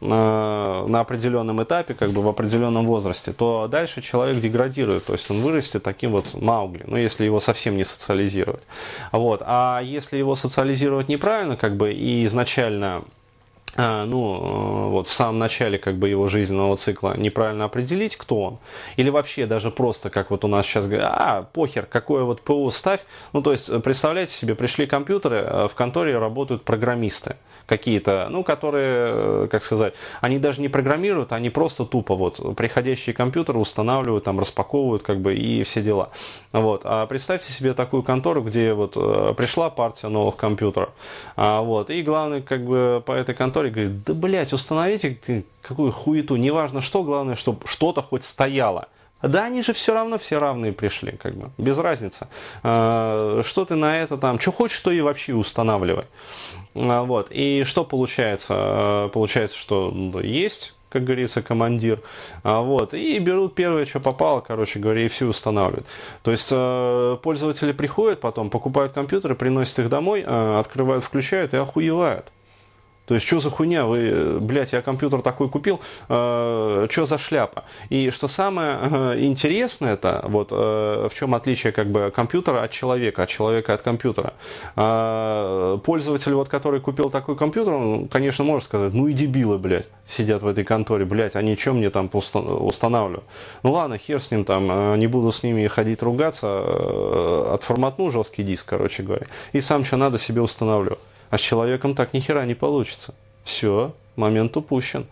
на 0.01 1.01
определенном 1.01 1.63
этапе, 1.63 1.95
как 1.95 2.11
бы 2.11 2.23
в 2.23 2.29
определенном 2.29 2.87
возрасте, 2.87 3.33
то 3.33 3.69
дальше 3.69 4.03
человек 4.03 4.41
деградирует, 4.41 5.07
то 5.07 5.13
есть 5.13 5.31
он 5.31 5.41
вырастет 5.41 5.83
таким 5.83 6.11
вот 6.11 6.35
маугли, 6.35 6.85
ну 6.87 6.97
если 6.97 7.25
его 7.25 7.41
совсем 7.41 7.77
не 7.77 7.85
социализировать. 7.85 8.63
Вот. 9.13 9.43
А 9.45 9.81
если 9.81 10.17
его 10.17 10.37
социализировать 10.37 11.09
неправильно, 11.09 11.57
как 11.57 11.77
бы 11.77 11.93
и 11.93 12.27
изначально 12.27 13.05
ну, 13.79 14.89
э, 14.89 14.91
вот 14.91 15.07
в 15.07 15.13
самом 15.13 15.39
начале 15.39 15.79
как 15.79 15.97
бы 15.99 16.09
его 16.09 16.27
жизненного 16.27 16.77
цикла 16.77 17.17
неправильно 17.17 17.65
определить, 17.65 18.17
кто 18.17 18.41
он, 18.41 18.59
или 18.97 19.09
вообще 19.09 19.47
даже 19.47 19.71
просто, 19.71 20.11
как 20.11 20.33
вот 20.33 20.45
у 20.45 20.49
нас 20.49 20.67
сейчас 20.67 20.87
говорят, 20.87 21.15
а, 21.17 21.43
похер, 21.43 21.87
какое 21.87 22.25
вот 22.25 22.43
ПО 22.43 22.69
ставь, 22.73 23.01
ну, 23.33 23.41
то 23.41 23.53
есть, 23.53 23.71
представляете 23.83 24.33
себе, 24.33 24.57
пришли 24.57 24.87
компьютеры, 24.89 25.37
э, 25.37 25.69
в 25.69 25.75
конторе 25.77 26.19
работают 26.19 26.65
программисты, 26.65 27.37
какие-то, 27.67 28.27
ну, 28.31 28.43
которые, 28.43 29.45
э, 29.45 29.49
как 29.49 29.63
сказать, 29.63 29.95
они 30.21 30.41
даже 30.41 30.61
не 30.61 30.69
программируют, 30.69 31.33
они 31.33 31.49
просто 31.49 31.85
тупо 31.85 32.17
вот 32.17 32.57
приходящие 32.57 33.15
компьютеры 33.15 33.61
устанавливают, 33.61 34.25
там, 34.25 34.41
распаковывают, 34.41 35.05
как 35.05 35.21
бы, 35.21 35.37
и 35.37 35.63
все 35.63 35.83
дела. 35.83 36.11
Вот. 36.53 36.81
А 36.85 37.07
представьте 37.07 37.53
себе 37.53 37.75
такую 37.75 38.03
контору, 38.03 38.43
где 38.43 38.73
вот 38.73 38.95
пришла 39.37 39.71
партия 39.71 40.09
новых 40.09 40.35
компьютеров, 40.35 40.91
а, 41.37 41.61
вот, 41.61 41.91
и 41.91 42.03
главный, 42.03 42.43
как 42.43 42.65
бы, 42.65 43.03
по 43.07 43.13
этой 43.13 43.37
конторе 43.37 43.68
говорит, 43.71 44.05
да, 44.05 44.15
блядь, 44.15 44.53
установите 44.53 45.45
какую 45.63 45.93
хуету, 45.93 46.37
неважно 46.37 46.81
что, 46.81 47.03
главное, 47.03 47.35
чтобы 47.35 47.67
что-то 47.67 48.03
хоть 48.03 48.25
стояло. 48.25 48.89
Да 49.21 49.45
они 49.45 49.63
же 49.63 49.73
все 49.73 49.95
равно 49.95 50.17
все 50.17 50.39
равные 50.39 50.73
пришли, 50.73 51.13
как 51.13 51.35
бы, 51.35 51.51
без 51.59 51.77
разницы. 51.77 52.29
А, 52.63 53.43
что 53.45 53.65
ты 53.65 53.75
на 53.75 53.99
это 53.99 54.17
там, 54.17 54.39
что 54.39 54.53
хочешь, 54.53 54.79
то 54.79 54.93
и 54.93 55.01
вообще 55.01 55.35
устанавливай. 55.35 56.05
А, 56.77 57.03
вот. 57.03 57.27
И 57.31 57.65
что 57.65 57.85
получается? 57.85 58.47
А, 58.51 59.09
получается, 59.09 59.59
что 59.59 59.91
ну, 59.91 60.21
есть 60.21 60.75
как 60.91 61.05
говорится, 61.05 61.43
командир. 61.43 62.01
Вот, 62.43 62.95
и 62.95 63.19
берут 63.19 63.55
первое, 63.55 63.85
что 63.85 64.01
попало, 64.01 64.41
короче 64.41 64.79
говоря, 64.79 65.05
и 65.05 65.09
все 65.09 65.27
устанавливают. 65.27 65.87
То 66.23 66.31
есть 66.31 66.49
пользователи 67.21 67.73
приходят 67.73 68.21
потом, 68.21 68.49
покупают 68.49 68.95
компьютеры, 68.95 69.35
приносят 69.35 69.81
их 69.81 69.91
домой, 69.91 70.23
открывают, 70.23 71.05
включают 71.05 71.53
и 71.53 71.59
охуевают. 71.59 72.33
То 73.09 73.15
есть, 73.15 73.27
что 73.27 73.41
за 73.41 73.51
хуйня? 73.51 73.87
Вы, 73.87 74.39
блядь, 74.39 74.73
я 74.73 74.83
компьютер 74.83 75.23
такой 75.23 75.49
купил, 75.49 75.81
э, 76.11 76.87
что 76.91 77.07
за 77.07 77.17
шляпа? 77.17 77.65
И 77.89 78.11
что 78.11 78.29
самое 78.29 78.79
э, 78.83 79.21
интересное 79.21 79.95
это, 79.95 80.25
вот 80.29 80.49
э, 80.53 81.09
в 81.11 81.15
чем 81.15 81.35
отличие 81.35 81.73
как 81.73 81.89
бы 81.91 82.13
компьютера 82.15 82.63
от 82.63 82.71
человека, 82.71 83.23
от 83.23 83.31
человека 83.31 83.73
от 83.73 83.81
компьютера. 83.81 84.35
Э, 84.77 85.79
пользователь, 85.83 86.35
вот, 86.35 86.51
который 86.51 86.81
купил 86.81 87.09
такой 87.09 87.35
компьютер, 87.37 87.73
он, 87.73 88.09
конечно, 88.09 88.45
может 88.45 88.67
сказать, 88.67 88.93
ну 88.93 89.09
и 89.09 89.15
дебилы, 89.15 89.57
блядь, 89.57 89.89
сидят 90.07 90.43
в 90.43 90.47
этой 90.47 90.65
конторе, 90.65 91.07
блядь, 91.07 91.35
они 91.35 91.57
что 91.57 91.73
мне 91.73 91.89
там 91.89 92.11
устанавливают? 92.13 93.25
Ну 93.63 93.73
ладно, 93.73 93.97
хер 93.97 94.21
с 94.21 94.31
ним 94.31 94.45
там, 94.45 94.71
э, 94.71 94.97
не 94.99 95.07
буду 95.07 95.33
с 95.33 95.43
ними 95.43 95.67
ходить 95.69 96.03
ругаться, 96.03 96.47
э, 96.47 97.51
отформатну 97.55 98.11
жесткий 98.11 98.43
диск, 98.43 98.67
короче 98.69 99.03
говоря, 99.03 99.27
и 99.55 99.63
сам 99.63 99.87
что 99.87 99.97
надо 99.97 100.19
себе 100.19 100.43
устанавливаю. 100.43 100.99
А 101.31 101.39
с 101.39 101.41
человеком 101.41 101.95
так 101.95 102.13
ни 102.13 102.21
хера 102.21 102.45
не 102.45 102.55
получится. 102.55 103.15
Все, 103.45 103.95
момент 104.17 104.57
упущен. 104.57 105.07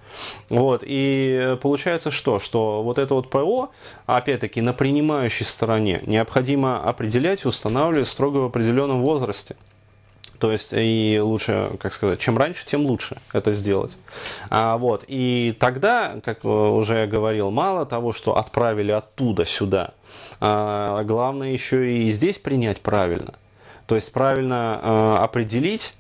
Вот, 0.51 0.83
и 0.85 1.57
получается 1.63 2.11
что? 2.11 2.39
Что 2.39 2.83
вот 2.83 2.99
это 2.99 3.15
вот 3.15 3.31
ПО, 3.31 3.71
опять-таки, 4.05 4.61
на 4.61 4.73
принимающей 4.73 5.47
стороне 5.47 6.03
необходимо 6.07 6.83
определять 6.83 7.45
и 7.45 7.49
устанавливать 7.49 8.09
строго 8.09 8.39
в 8.39 8.45
определенном 8.47 9.03
возрасте. 9.03 9.57
То 10.39 10.53
есть 10.53 10.73
и 10.73 11.19
лучше, 11.21 11.71
как 11.81 11.95
сказать, 11.95 12.21
чем 12.21 12.37
раньше, 12.37 12.67
тем 12.67 12.85
лучше 12.85 13.17
это 13.33 13.53
сделать. 13.53 13.97
А, 14.51 14.77
вот, 14.77 15.05
и 15.09 15.57
тогда, 15.59 16.17
как 16.25 16.45
уже 16.45 16.99
я 17.01 17.07
говорил, 17.07 17.51
мало 17.51 17.87
того, 17.87 18.13
что 18.13 18.37
отправили 18.37 18.93
оттуда 18.93 19.45
сюда, 19.45 19.95
а, 20.41 21.03
главное 21.05 21.53
еще 21.53 21.91
и 21.91 22.13
здесь 22.13 22.39
принять 22.39 22.81
правильно. 22.83 23.35
То 23.87 23.95
есть 23.95 24.13
правильно 24.13 24.81
а, 24.83 25.25
определить 25.25 25.95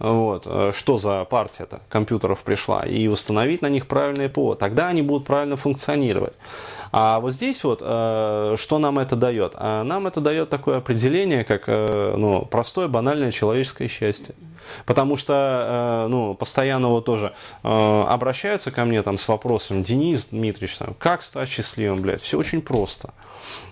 вот, 0.00 0.46
э, 0.46 0.72
что 0.74 0.98
за 0.98 1.24
партия-то 1.24 1.82
компьютеров 1.88 2.42
пришла, 2.42 2.82
и 2.82 3.06
установить 3.06 3.62
на 3.62 3.68
них 3.68 3.86
правильное 3.86 4.28
ПО. 4.28 4.54
Тогда 4.54 4.88
они 4.88 5.02
будут 5.02 5.26
правильно 5.26 5.56
функционировать. 5.56 6.32
А 6.90 7.20
вот 7.20 7.34
здесь 7.34 7.62
вот, 7.62 7.80
э, 7.82 8.56
что 8.58 8.78
нам 8.78 8.98
это 8.98 9.14
дает? 9.14 9.52
А 9.56 9.84
нам 9.84 10.06
это 10.06 10.20
дает 10.20 10.48
такое 10.48 10.78
определение, 10.78 11.44
как 11.44 11.64
э, 11.66 12.14
ну, 12.16 12.46
простое, 12.46 12.88
банальное 12.88 13.30
человеческое 13.30 13.88
счастье. 13.88 14.34
Потому 14.86 15.16
что 15.16 16.06
ну, 16.08 16.34
постоянно 16.34 16.88
вот 16.88 17.04
тоже 17.04 17.32
обращаются 17.62 18.70
ко 18.70 18.84
мне 18.84 19.02
там 19.02 19.18
с 19.18 19.26
вопросом, 19.26 19.82
Денис 19.82 20.26
Дмитриевич, 20.26 20.78
как 20.98 21.22
стать 21.22 21.48
счастливым, 21.48 22.02
блядь, 22.02 22.22
все 22.22 22.38
очень 22.38 22.60
просто. 22.60 23.12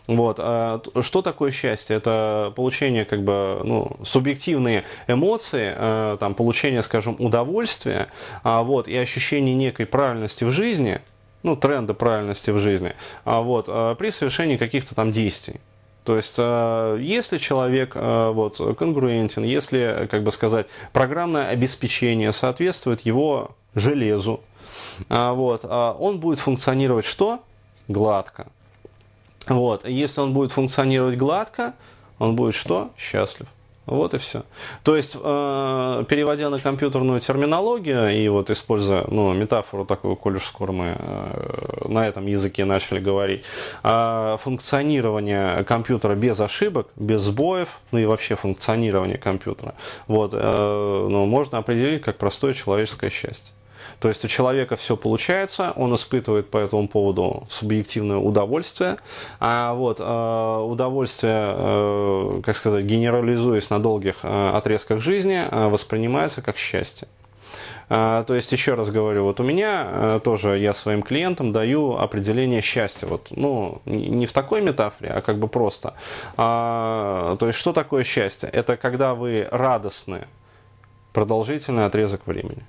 Вот. 0.07 0.39
А 0.41 0.81
что 1.03 1.23
такое 1.23 1.51
счастье? 1.51 1.97
Это 1.97 2.53
получение 2.57 3.05
как 3.05 3.23
бы, 3.23 3.61
ну, 3.65 3.97
субъективные 4.05 4.85
эмоции, 5.07 5.75
э, 5.77 6.17
там, 6.19 6.35
получение, 6.35 6.83
скажем, 6.83 7.17
удовольствия, 7.19 8.09
а, 8.43 8.63
вот, 8.63 8.89
и 8.89 8.97
ощущение 8.97 9.55
некой 9.55 9.87
правильности 9.87 10.45
в 10.45 10.51
жизни, 10.51 11.01
ну, 11.43 11.57
тренда 11.57 11.95
правильности 11.95 12.51
в 12.51 12.59
жизни, 12.59 12.95
а, 13.25 13.41
вот, 13.41 13.67
э, 13.69 13.97
при 13.99 14.11
совершении 14.11 14.57
каких-то 14.57 14.95
там 14.95 15.13
действий. 15.13 15.61
То 16.05 16.17
есть, 16.17 16.37
э, 16.39 16.99
если 17.01 17.37
человек 17.37 17.95
вот, 17.95 18.57
конгруентен, 18.79 19.45
если, 19.45 20.09
как 20.11 20.23
бы 20.23 20.33
сказать, 20.33 20.67
программное 20.95 21.49
обеспечение 21.49 22.33
соответствует 22.33 23.03
его 23.03 23.51
железу, 23.75 24.41
вот, 25.11 25.67
он 25.67 26.19
будет 26.19 26.39
функционировать 26.39 27.05
что? 27.05 27.41
Гладко. 27.89 28.47
Вот. 29.49 29.87
Если 29.87 30.21
он 30.21 30.33
будет 30.33 30.53
функционировать 30.53 31.17
гладко, 31.17 31.75
он 32.19 32.37
будет 32.37 32.55
что? 32.55 32.91
Счастлив. 32.97 33.49
Вот 33.89 34.13
и 34.13 34.19
все. 34.19 34.45
То 34.83 34.97
есть, 34.97 35.15
э, 35.15 35.19
переводя 36.09 36.51
на 36.51 36.59
компьютерную 36.59 37.21
терминологию 37.21 38.15
и 38.15 38.29
вот 38.29 38.51
используя 38.51 39.07
ну, 39.09 39.33
метафору 39.33 39.87
такую, 39.87 40.15
коль 40.15 40.37
уж 40.37 40.45
скоро 40.45 40.73
мы 40.73 40.95
э, 40.99 41.89
на 41.89 42.07
этом 42.07 42.27
языке 42.27 42.67
начали 42.67 42.99
говорить, 42.99 43.45
э, 43.83 44.37
функционирование 44.43 45.65
компьютера 45.65 46.15
без 46.15 46.39
ошибок, 46.39 46.89
без 46.97 47.23
сбоев, 47.23 47.69
ну 47.91 47.99
и 47.99 48.05
вообще 48.05 48.37
функционирование 48.37 49.17
компьютера, 49.17 49.75
вот, 50.07 50.35
э, 50.35 50.39
ну, 50.39 51.25
можно 51.25 51.57
определить 51.57 52.03
как 52.03 52.19
простое 52.19 52.53
человеческое 52.53 53.09
счастье. 53.09 53.55
То 54.01 54.09
есть 54.09 54.25
у 54.25 54.29
человека 54.29 54.77
все 54.77 54.97
получается, 54.97 55.73
он 55.75 55.95
испытывает 55.95 56.51
по 56.51 56.59
этому 56.59 56.87
поводу 56.87 57.47
субъективное 57.51 58.19
удовольствие, 58.19 58.99
а 59.41 59.75
вот 59.75 59.99
э, 59.99 60.63
удовольствие, 60.63 61.55
э, 61.57 62.41
как 62.45 62.57
сказать, 62.57 62.85
генерализуясь 62.85 63.71
на 63.71 63.81
долгих 63.81 64.19
э, 64.23 64.51
отрезках 64.51 65.01
жизни, 65.01 65.45
воспринимается 65.69 66.43
как 66.43 66.57
счастье. 66.57 67.09
То 67.89 68.27
есть, 68.29 68.53
еще 68.53 68.75
раз 68.75 68.91
говорю, 68.91 69.25
вот 69.25 69.41
у 69.41 69.43
меня 69.43 70.21
тоже 70.23 70.59
я 70.59 70.75
своим 70.75 71.03
клиентам 71.03 71.53
даю 71.53 71.97
определение 71.97 72.61
счастья. 72.61 73.07
Вот, 73.07 73.29
ну, 73.31 73.81
не 73.87 74.27
в 74.27 74.33
такой 74.35 74.61
метафоре, 74.61 75.11
а 75.11 75.23
как 75.23 75.39
бы 75.39 75.49
просто. 75.49 75.95
А, 76.37 77.37
то 77.37 77.47
есть, 77.47 77.59
что 77.59 77.73
такое 77.73 78.05
счастье? 78.05 78.47
Это 78.51 78.77
когда 78.77 79.15
вы 79.15 79.49
радостны 79.51 80.29
продолжительный 81.15 81.87
отрезок 81.87 82.27
времени. 82.27 82.63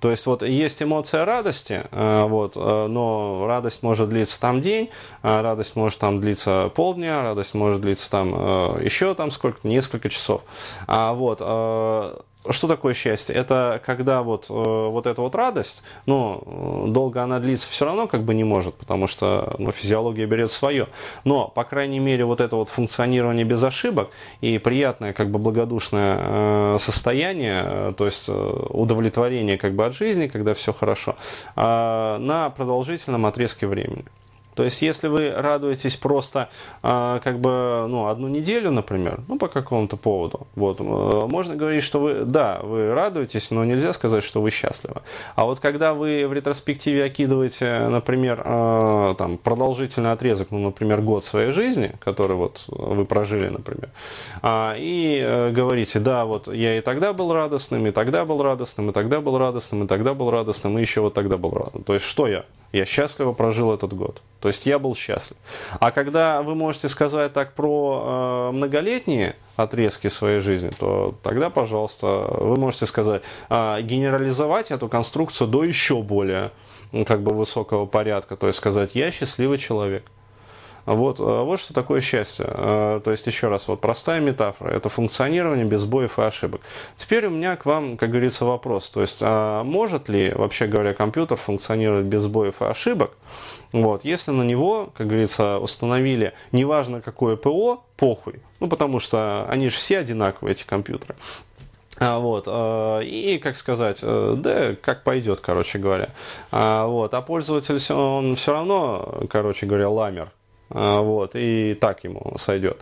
То 0.00 0.10
есть 0.10 0.26
вот 0.26 0.42
есть 0.42 0.82
эмоция 0.82 1.24
радости, 1.24 1.84
э, 1.90 2.24
вот, 2.24 2.56
э, 2.56 2.86
но 2.86 3.46
радость 3.46 3.82
может 3.82 4.08
длиться 4.08 4.40
там 4.40 4.60
день, 4.60 4.90
а 5.22 5.42
радость 5.42 5.76
может 5.76 5.98
там 5.98 6.20
длиться 6.20 6.70
полдня, 6.74 7.22
радость 7.22 7.54
может 7.54 7.80
длиться 7.80 8.10
там 8.10 8.34
э, 8.34 8.84
еще 8.84 9.14
там 9.14 9.30
сколько, 9.30 9.66
несколько 9.66 10.08
часов. 10.08 10.42
А 10.86 11.12
вот 11.12 11.40
что 12.48 12.68
такое 12.68 12.94
счастье? 12.94 13.34
Это 13.34 13.82
когда 13.84 14.22
вот, 14.22 14.46
э, 14.48 14.52
вот 14.52 15.06
эта 15.06 15.20
вот 15.20 15.34
радость, 15.34 15.82
ну, 16.06 16.86
долго 16.88 17.22
она 17.22 17.38
длиться 17.38 17.68
все 17.68 17.84
равно 17.84 18.06
как 18.06 18.24
бы 18.24 18.34
не 18.34 18.44
может, 18.44 18.74
потому 18.76 19.08
что 19.08 19.54
ну, 19.58 19.70
физиология 19.70 20.26
берет 20.26 20.50
свое. 20.50 20.88
Но, 21.24 21.48
по 21.48 21.64
крайней 21.64 21.98
мере, 21.98 22.24
вот 22.24 22.40
это 22.40 22.56
вот 22.56 22.70
функционирование 22.70 23.44
без 23.44 23.62
ошибок 23.62 24.10
и 24.40 24.58
приятное 24.58 25.12
как 25.12 25.30
бы 25.30 25.38
благодушное 25.38 26.18
э, 26.20 26.78
состояние, 26.80 27.62
э, 27.64 27.92
то 27.96 28.06
есть 28.06 28.28
удовлетворение 28.28 29.58
как 29.58 29.74
бы 29.74 29.84
от 29.84 29.94
жизни, 29.94 30.26
когда 30.26 30.54
все 30.54 30.72
хорошо, 30.72 31.16
на 31.56 32.52
продолжительном 32.56 33.26
отрезке 33.26 33.66
времени. 33.66 34.04
То 34.54 34.64
есть, 34.64 34.82
если 34.82 35.08
вы 35.08 35.30
радуетесь 35.30 35.96
просто 35.96 36.48
э, 36.82 37.20
как 37.22 37.38
бы 37.40 37.86
ну, 37.88 38.08
одну 38.08 38.28
неделю, 38.28 38.70
например, 38.70 39.20
ну, 39.28 39.38
по 39.38 39.48
какому-то 39.48 39.96
поводу, 39.96 40.46
вот, 40.54 40.80
э, 40.80 40.82
можно 40.82 41.56
говорить, 41.56 41.84
что 41.84 42.00
вы, 42.00 42.24
да, 42.24 42.60
вы 42.62 42.92
радуетесь, 42.92 43.50
но 43.50 43.64
нельзя 43.64 43.92
сказать, 43.92 44.24
что 44.24 44.40
вы 44.40 44.50
счастливы. 44.50 45.02
А 45.36 45.44
вот 45.44 45.60
когда 45.60 45.94
вы 45.94 46.26
в 46.26 46.32
ретроспективе 46.32 47.04
окидываете, 47.04 47.88
например, 47.88 48.42
э, 48.44 49.14
там, 49.18 49.38
продолжительный 49.38 50.12
отрезок, 50.12 50.48
ну, 50.50 50.58
например, 50.58 51.00
год 51.00 51.24
своей 51.24 51.52
жизни, 51.52 51.94
который 52.00 52.36
вот 52.36 52.64
вы 52.68 53.04
прожили, 53.04 53.48
например, 53.48 53.90
э, 54.42 54.78
и 54.78 55.18
э, 55.20 55.50
говорите, 55.50 56.00
да, 56.00 56.24
вот 56.24 56.52
я 56.52 56.78
и 56.78 56.80
тогда 56.80 57.12
был 57.12 57.32
радостным, 57.32 57.86
и 57.86 57.92
тогда 57.92 58.24
был 58.24 58.42
радостным, 58.42 58.90
и 58.90 58.92
тогда 58.92 59.20
был 59.20 59.38
радостным, 59.38 59.84
и 59.84 59.86
тогда 59.86 60.14
был 60.14 60.30
радостным, 60.30 60.78
и 60.78 60.80
еще 60.80 61.00
вот 61.00 61.14
тогда 61.14 61.36
был 61.36 61.50
радостным. 61.50 61.84
То 61.84 61.94
есть, 61.94 62.04
что 62.04 62.26
я? 62.26 62.44
Я 62.72 62.84
счастливо 62.84 63.32
прожил 63.32 63.72
этот 63.72 63.92
год. 63.92 64.22
То 64.40 64.48
есть 64.48 64.64
я 64.66 64.78
был 64.78 64.96
счастлив. 64.96 65.36
А 65.78 65.90
когда 65.90 66.42
вы 66.42 66.54
можете 66.54 66.88
сказать 66.88 67.32
так 67.32 67.52
про 67.52 68.48
э, 68.50 68.56
многолетние 68.56 69.36
отрезки 69.56 70.08
своей 70.08 70.40
жизни, 70.40 70.70
то 70.70 71.14
тогда, 71.22 71.50
пожалуйста, 71.50 72.06
вы 72.06 72.56
можете 72.56 72.86
сказать, 72.86 73.22
э, 73.50 73.82
генерализовать 73.82 74.70
эту 74.70 74.88
конструкцию 74.88 75.48
до 75.48 75.62
еще 75.64 76.02
более 76.02 76.52
как 77.06 77.22
бы 77.22 77.34
высокого 77.34 77.86
порядка. 77.86 78.36
То 78.36 78.46
есть 78.46 78.58
сказать, 78.58 78.94
я 78.94 79.10
счастливый 79.10 79.58
человек. 79.58 80.04
Вот, 80.86 81.20
э, 81.20 81.22
вот 81.22 81.60
что 81.60 81.74
такое 81.74 82.00
счастье. 82.00 82.46
Э, 82.48 83.00
то 83.04 83.10
есть, 83.10 83.26
еще 83.26 83.48
раз, 83.48 83.68
вот 83.68 83.80
простая 83.80 84.20
метафора. 84.20 84.74
Это 84.74 84.88
функционирование 84.88 85.64
без 85.64 85.80
сбоев 85.82 86.18
и 86.18 86.22
ошибок. 86.22 86.62
Теперь 86.96 87.26
у 87.26 87.30
меня 87.30 87.56
к 87.56 87.66
вам, 87.66 87.96
как 87.96 88.10
говорится, 88.10 88.44
вопрос. 88.44 88.88
То 88.90 89.00
есть, 89.00 89.18
а 89.20 89.62
может 89.62 90.08
ли, 90.08 90.32
вообще 90.32 90.66
говоря, 90.66 90.94
компьютер 90.94 91.36
функционировать 91.36 92.06
без 92.06 92.22
сбоев 92.22 92.60
и 92.60 92.64
ошибок? 92.64 93.12
Вот, 93.72 94.04
если 94.04 94.32
на 94.32 94.42
него, 94.42 94.90
как 94.96 95.06
говорится, 95.06 95.58
установили, 95.58 96.32
неважно 96.50 97.00
какое 97.00 97.36
ПО, 97.36 97.84
похуй. 97.96 98.40
Ну, 98.58 98.68
потому 98.68 98.98
что 98.98 99.46
они 99.48 99.68
же 99.68 99.76
все 99.76 99.98
одинаковые, 99.98 100.52
эти 100.52 100.64
компьютеры. 100.64 101.14
А, 101.98 102.18
вот, 102.18 102.44
э, 102.46 103.04
и, 103.04 103.38
как 103.38 103.56
сказать, 103.56 103.98
да, 104.00 104.74
как 104.80 105.04
пойдет, 105.04 105.40
короче 105.40 105.78
говоря. 105.78 106.10
А, 106.50 106.86
вот, 106.86 107.12
а 107.14 107.20
пользователь, 107.20 107.92
он 107.92 108.36
все 108.36 108.52
равно, 108.52 109.24
короче 109.28 109.66
говоря, 109.66 109.88
ламер. 109.90 110.32
А, 110.70 111.00
вот, 111.00 111.32
и 111.34 111.74
так 111.74 112.02
ему 112.04 112.36
сойдет. 112.38 112.80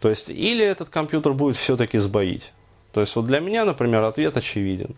То 0.00 0.08
есть, 0.08 0.30
или 0.30 0.64
этот 0.64 0.88
компьютер 0.88 1.32
будет 1.32 1.56
все-таки 1.56 1.98
сбоить. 1.98 2.52
То 2.92 3.00
есть, 3.00 3.14
вот 3.14 3.26
для 3.26 3.40
меня, 3.40 3.64
например, 3.64 4.02
ответ 4.02 4.36
очевиден. 4.36 4.96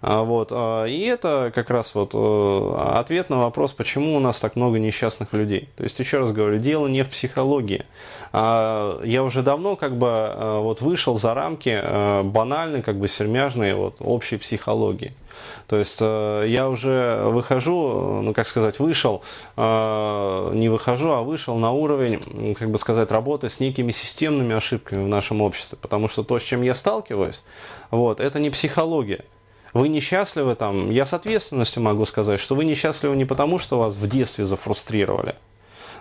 А, 0.00 0.22
вот, 0.22 0.48
а, 0.52 0.84
и 0.84 1.00
это 1.00 1.50
как 1.52 1.70
раз 1.70 1.94
вот 1.94 2.14
э, 2.14 2.98
ответ 2.98 3.30
на 3.30 3.38
вопрос, 3.38 3.72
почему 3.72 4.16
у 4.16 4.20
нас 4.20 4.38
так 4.38 4.54
много 4.54 4.78
несчастных 4.78 5.32
людей. 5.32 5.68
То 5.76 5.82
есть, 5.82 5.98
еще 5.98 6.18
раз 6.18 6.32
говорю, 6.32 6.58
дело 6.58 6.86
не 6.86 7.02
в 7.02 7.10
психологии. 7.10 7.84
Я 8.32 9.22
уже 9.24 9.42
давно 9.42 9.76
как 9.76 9.96
бы 9.96 10.06
э, 10.06 10.58
вот 10.60 10.82
вышел 10.82 11.18
за 11.18 11.34
рамки 11.34 11.70
э, 11.70 12.22
банальной, 12.22 12.82
как 12.82 12.98
бы 12.98 13.08
сермяжной 13.08 13.72
вот, 13.72 13.96
общей 14.00 14.36
психологии. 14.36 15.14
То 15.68 15.76
есть 15.76 16.00
я 16.00 16.68
уже 16.68 17.22
выхожу, 17.26 18.22
ну 18.22 18.34
как 18.34 18.48
сказать, 18.48 18.80
вышел, 18.80 19.22
не 19.56 20.68
выхожу, 20.68 21.12
а 21.12 21.22
вышел 21.22 21.56
на 21.56 21.70
уровень, 21.70 22.54
как 22.54 22.70
бы 22.70 22.78
сказать, 22.78 23.12
работы 23.12 23.48
с 23.48 23.60
некими 23.60 23.92
системными 23.92 24.56
ошибками 24.56 25.04
в 25.04 25.08
нашем 25.08 25.40
обществе. 25.40 25.78
Потому 25.80 26.08
что 26.08 26.24
то, 26.24 26.40
с 26.40 26.42
чем 26.42 26.62
я 26.62 26.74
сталкиваюсь, 26.74 27.40
вот, 27.92 28.18
это 28.18 28.40
не 28.40 28.50
психология. 28.50 29.24
Вы 29.78 29.90
несчастливы 29.90 30.56
там, 30.56 30.90
я 30.90 31.06
с 31.06 31.14
ответственностью 31.14 31.80
могу 31.84 32.04
сказать, 32.04 32.40
что 32.40 32.56
вы 32.56 32.64
несчастливы 32.64 33.14
не 33.14 33.24
потому, 33.24 33.60
что 33.60 33.78
вас 33.78 33.94
в 33.94 34.08
детстве 34.08 34.44
зафрустрировали, 34.44 35.36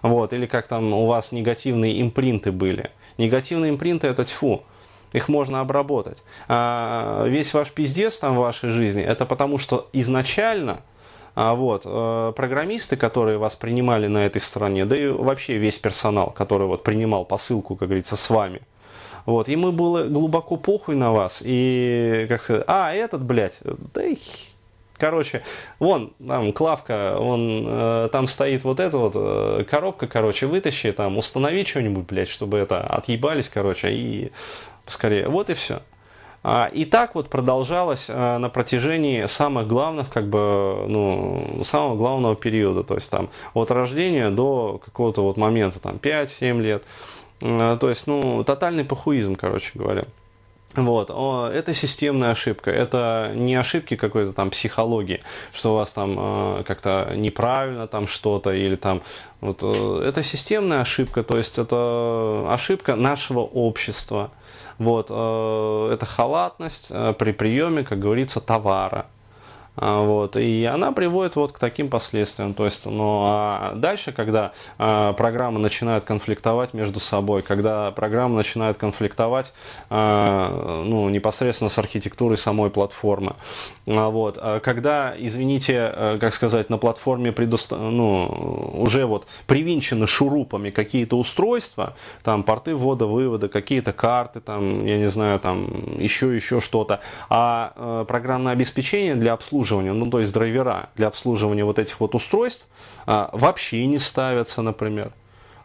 вот, 0.01 0.34
или 0.34 0.48
как 0.48 0.67
там 0.67 0.91
у 0.93 1.05
вас 1.05 1.31
негативные 1.31 2.01
импринты 2.01 2.51
были. 2.51 2.89
Негативные 3.19 3.69
импринты 3.69 4.07
это 4.07 4.25
тьфу 4.25 4.63
их 5.13 5.29
можно 5.29 5.62
обработать. 5.62 6.24
А 6.48 7.25
весь 7.27 7.53
ваш 7.53 7.69
пиздец 7.69 8.17
там 8.17 8.36
в 8.36 8.39
вашей 8.39 8.72
жизни, 8.72 9.03
это 9.03 9.27
потому 9.27 9.60
что 9.60 9.88
изначально 9.93 10.81
а 11.36 11.53
вот, 11.53 11.84
э, 11.86 12.34
программисты, 12.36 12.98
которые 12.98 13.38
вас 13.38 13.55
принимали 13.55 14.07
на 14.07 14.25
этой 14.25 14.41
стороне, 14.41 14.86
да 14.86 14.96
и 14.96 15.07
вообще 15.07 15.57
весь 15.57 15.77
персонал, 15.77 16.31
который 16.31 16.65
вот 16.65 16.81
принимал 16.81 17.25
посылку, 17.25 17.75
как 17.75 17.89
говорится, 17.89 18.17
с 18.17 18.27
вами, 18.31 18.62
вот, 19.27 19.48
ему 19.50 19.72
было 19.72 20.05
глубоко 20.05 20.55
похуй 20.55 20.96
на 20.96 21.12
вас, 21.12 21.43
и, 21.46 22.25
как 22.29 22.41
сказать, 22.41 22.63
а, 22.65 22.93
этот, 22.93 23.22
блядь, 23.24 23.60
да 23.93 24.03
и 24.03 24.17
Короче, 24.98 25.43
вон, 25.77 26.13
там, 26.25 26.51
Клавка, 26.53 27.19
он, 27.19 27.65
э, 27.67 28.10
там 28.12 28.27
стоит 28.27 28.63
вот 28.63 28.79
эта 28.79 28.98
вот 28.98 29.13
э, 29.15 29.63
коробка, 29.69 30.07
короче, 30.07 30.48
вытащи, 30.48 30.91
там, 30.91 31.19
установи 31.19 31.65
что-нибудь, 31.65 32.05
блядь, 32.07 32.29
чтобы 32.29 32.57
это, 32.57 32.81
отъебались, 32.81 33.48
короче, 33.48 33.91
и 33.91 34.31
скорее. 34.88 35.27
Вот 35.27 35.51
и 35.51 35.53
все. 35.53 35.84
А, 36.41 36.69
и 36.72 36.86
так 36.86 37.13
вот 37.13 37.29
продолжалось 37.29 38.07
а, 38.10 38.39
на 38.39 38.50
протяжении 38.50 39.25
самых 39.25 39.67
главных, 39.67 40.10
как 40.10 40.27
бы, 40.29 40.86
ну, 40.88 41.62
самого 41.63 41.96
главного 41.96 42.36
периода, 42.36 42.84
то 42.84 42.96
есть 42.96 43.10
там 43.12 43.29
от 43.53 43.69
рождения 43.69 44.31
до 44.31 44.79
какого-то 44.84 45.22
вот 45.22 45.38
момента, 45.38 45.79
там 45.79 45.98
5-7 45.98 46.62
лет. 46.62 46.84
А, 47.41 47.77
то 47.77 47.89
есть, 47.89 48.08
ну, 48.08 48.44
тотальный 48.44 48.84
похуизм, 48.84 49.36
короче 49.36 49.72
говоря. 49.74 50.06
Вот, 50.75 51.10
это 51.10 51.74
системная 51.74 52.32
ошибка, 52.32 52.70
это 52.70 53.32
не 53.34 53.56
ошибки 53.56 53.96
какой-то 53.96 54.34
там 54.34 54.51
психологии, 54.51 55.24
что 55.51 55.72
у 55.72 55.75
вас 55.77 55.90
там 55.92 56.64
как-то 56.66 57.14
неправильно 57.16 57.88
там 57.88 58.05
что-то 58.07 58.51
или 58.51 58.75
там 58.75 59.01
вот 59.42 59.59
э, 59.64 60.03
это 60.05 60.22
системная 60.22 60.81
ошибка, 60.81 61.24
то 61.24 61.38
есть 61.38 61.57
это 61.57 62.46
ошибка 62.50 62.96
нашего 62.96 63.40
общества, 63.40 64.31
вот, 64.77 65.07
э, 65.09 65.90
это 65.94 66.05
халатность 66.05 66.88
э, 66.90 67.14
при 67.18 67.31
приеме, 67.31 67.83
как 67.83 68.00
говорится, 68.00 68.40
товара. 68.40 69.07
А, 69.77 70.01
вот, 70.01 70.35
и 70.35 70.66
она 70.66 70.92
приводит 70.92 71.35
вот 71.35 71.51
к 71.51 71.59
таким 71.59 71.90
последствиям. 71.90 72.55
То 72.55 72.66
есть, 72.66 72.85
ну, 72.85 73.24
а 73.25 73.74
дальше, 73.75 74.11
когда 74.11 74.53
а, 74.79 75.13
программы 75.13 75.59
начинают 75.59 76.03
конфликтовать 76.03 76.74
между 76.74 77.00
собой, 77.00 77.44
когда 77.44 77.92
программы 77.92 78.35
начинают 78.35 78.77
конфликтовать 78.77 79.53
а, 79.90 80.83
ну, 80.83 81.09
непосредственно 81.09 81.70
с 81.70 81.77
архитектурой 81.77 82.37
самой 82.37 82.72
платформы, 82.72 83.35
а, 83.85 84.09
вот, 84.09 84.40
а 84.42 84.59
когда, 84.59 85.13
извините, 85.18 85.92
э, 85.94 86.18
как 86.20 86.33
сказать, 86.33 86.70
на 86.70 86.77
платформе 86.77 87.31
предоста... 87.31 87.77
ну, 87.77 88.72
уже 88.74 89.05
вот 89.05 89.27
привинчены 89.46 90.07
шурупами 90.07 90.72
какие-то 90.72 91.18
устройства, 91.18 91.96
там 92.24 92.44
порты 92.44 92.75
ввода-вывода, 92.75 93.48
какие-то 93.48 93.94
карты, 93.94 94.40
там, 94.40 94.83
я 94.83 94.98
не 94.98 95.09
знаю, 95.09 95.40
там 95.40 96.00
еще, 96.00 96.35
еще 96.35 96.61
что-то, 96.61 97.01
а 97.29 97.74
э, 97.75 98.05
программное 98.07 98.53
обеспечение 98.53 99.16
для 99.16 99.33
обслуживания 99.33 99.67
обслуживания, 99.68 99.94
ну 99.94 100.10
то 100.10 100.20
есть 100.20 100.34
драйвера 100.34 100.90
для 100.96 101.08
обслуживания 101.08 101.66
вот 101.66 101.80
этих 101.80 102.00
вот 102.00 102.16
устройств 102.16 102.66
а, 103.06 103.30
вообще 103.34 103.86
не 103.88 103.98
ставятся, 103.98 104.62
например. 104.62 105.12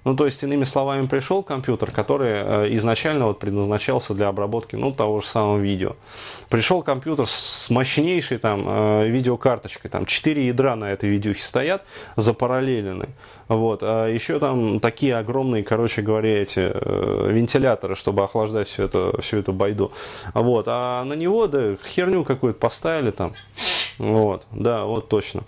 Ну, 0.05 0.17
то 0.17 0.25
есть, 0.25 0.43
иными 0.43 0.65
словами, 0.65 1.07
пришел 1.07 1.45
компьютер, 1.45 1.93
который 1.93 2.31
э, 2.31 2.75
изначально 2.77 3.27
вот 3.27 3.39
предназначался 3.39 4.15
для 4.15 4.29
обработки, 4.29 4.75
ну, 4.75 4.93
того 4.93 5.21
же 5.21 5.27
самого 5.27 5.59
видео. 5.59 5.95
Пришел 6.49 6.83
компьютер 6.83 7.27
с 7.29 7.71
мощнейшей 7.71 8.39
там 8.39 8.65
э, 8.67 9.09
видеокарточкой, 9.09 9.91
там 9.91 10.05
4 10.05 10.47
ядра 10.47 10.75
на 10.75 10.93
этой 10.93 11.09
видюхе 11.09 11.43
стоят, 11.43 11.85
запараллелены. 12.17 13.11
Вот. 13.47 13.83
А 13.83 14.09
еще 14.09 14.41
там 14.41 14.81
такие 14.81 15.17
огромные, 15.17 15.63
короче 15.63 16.03
говоря, 16.03 16.43
эти 16.43 16.61
э, 16.61 17.33
вентиляторы, 17.33 17.95
чтобы 17.95 18.25
охлаждать 18.25 18.69
всю 18.69 18.85
эту, 18.85 19.21
всю 19.21 19.39
эту 19.39 19.53
байду. 19.53 19.93
Вот. 20.35 20.65
А 20.69 21.05
на 21.05 21.15
него, 21.15 21.47
да, 21.47 21.77
херню 21.87 22.25
какую-то 22.25 22.59
поставили 22.59 23.13
там. 23.13 23.35
Вот, 23.99 24.47
да, 24.51 24.85
вот 24.85 25.09
точно. 25.09 25.45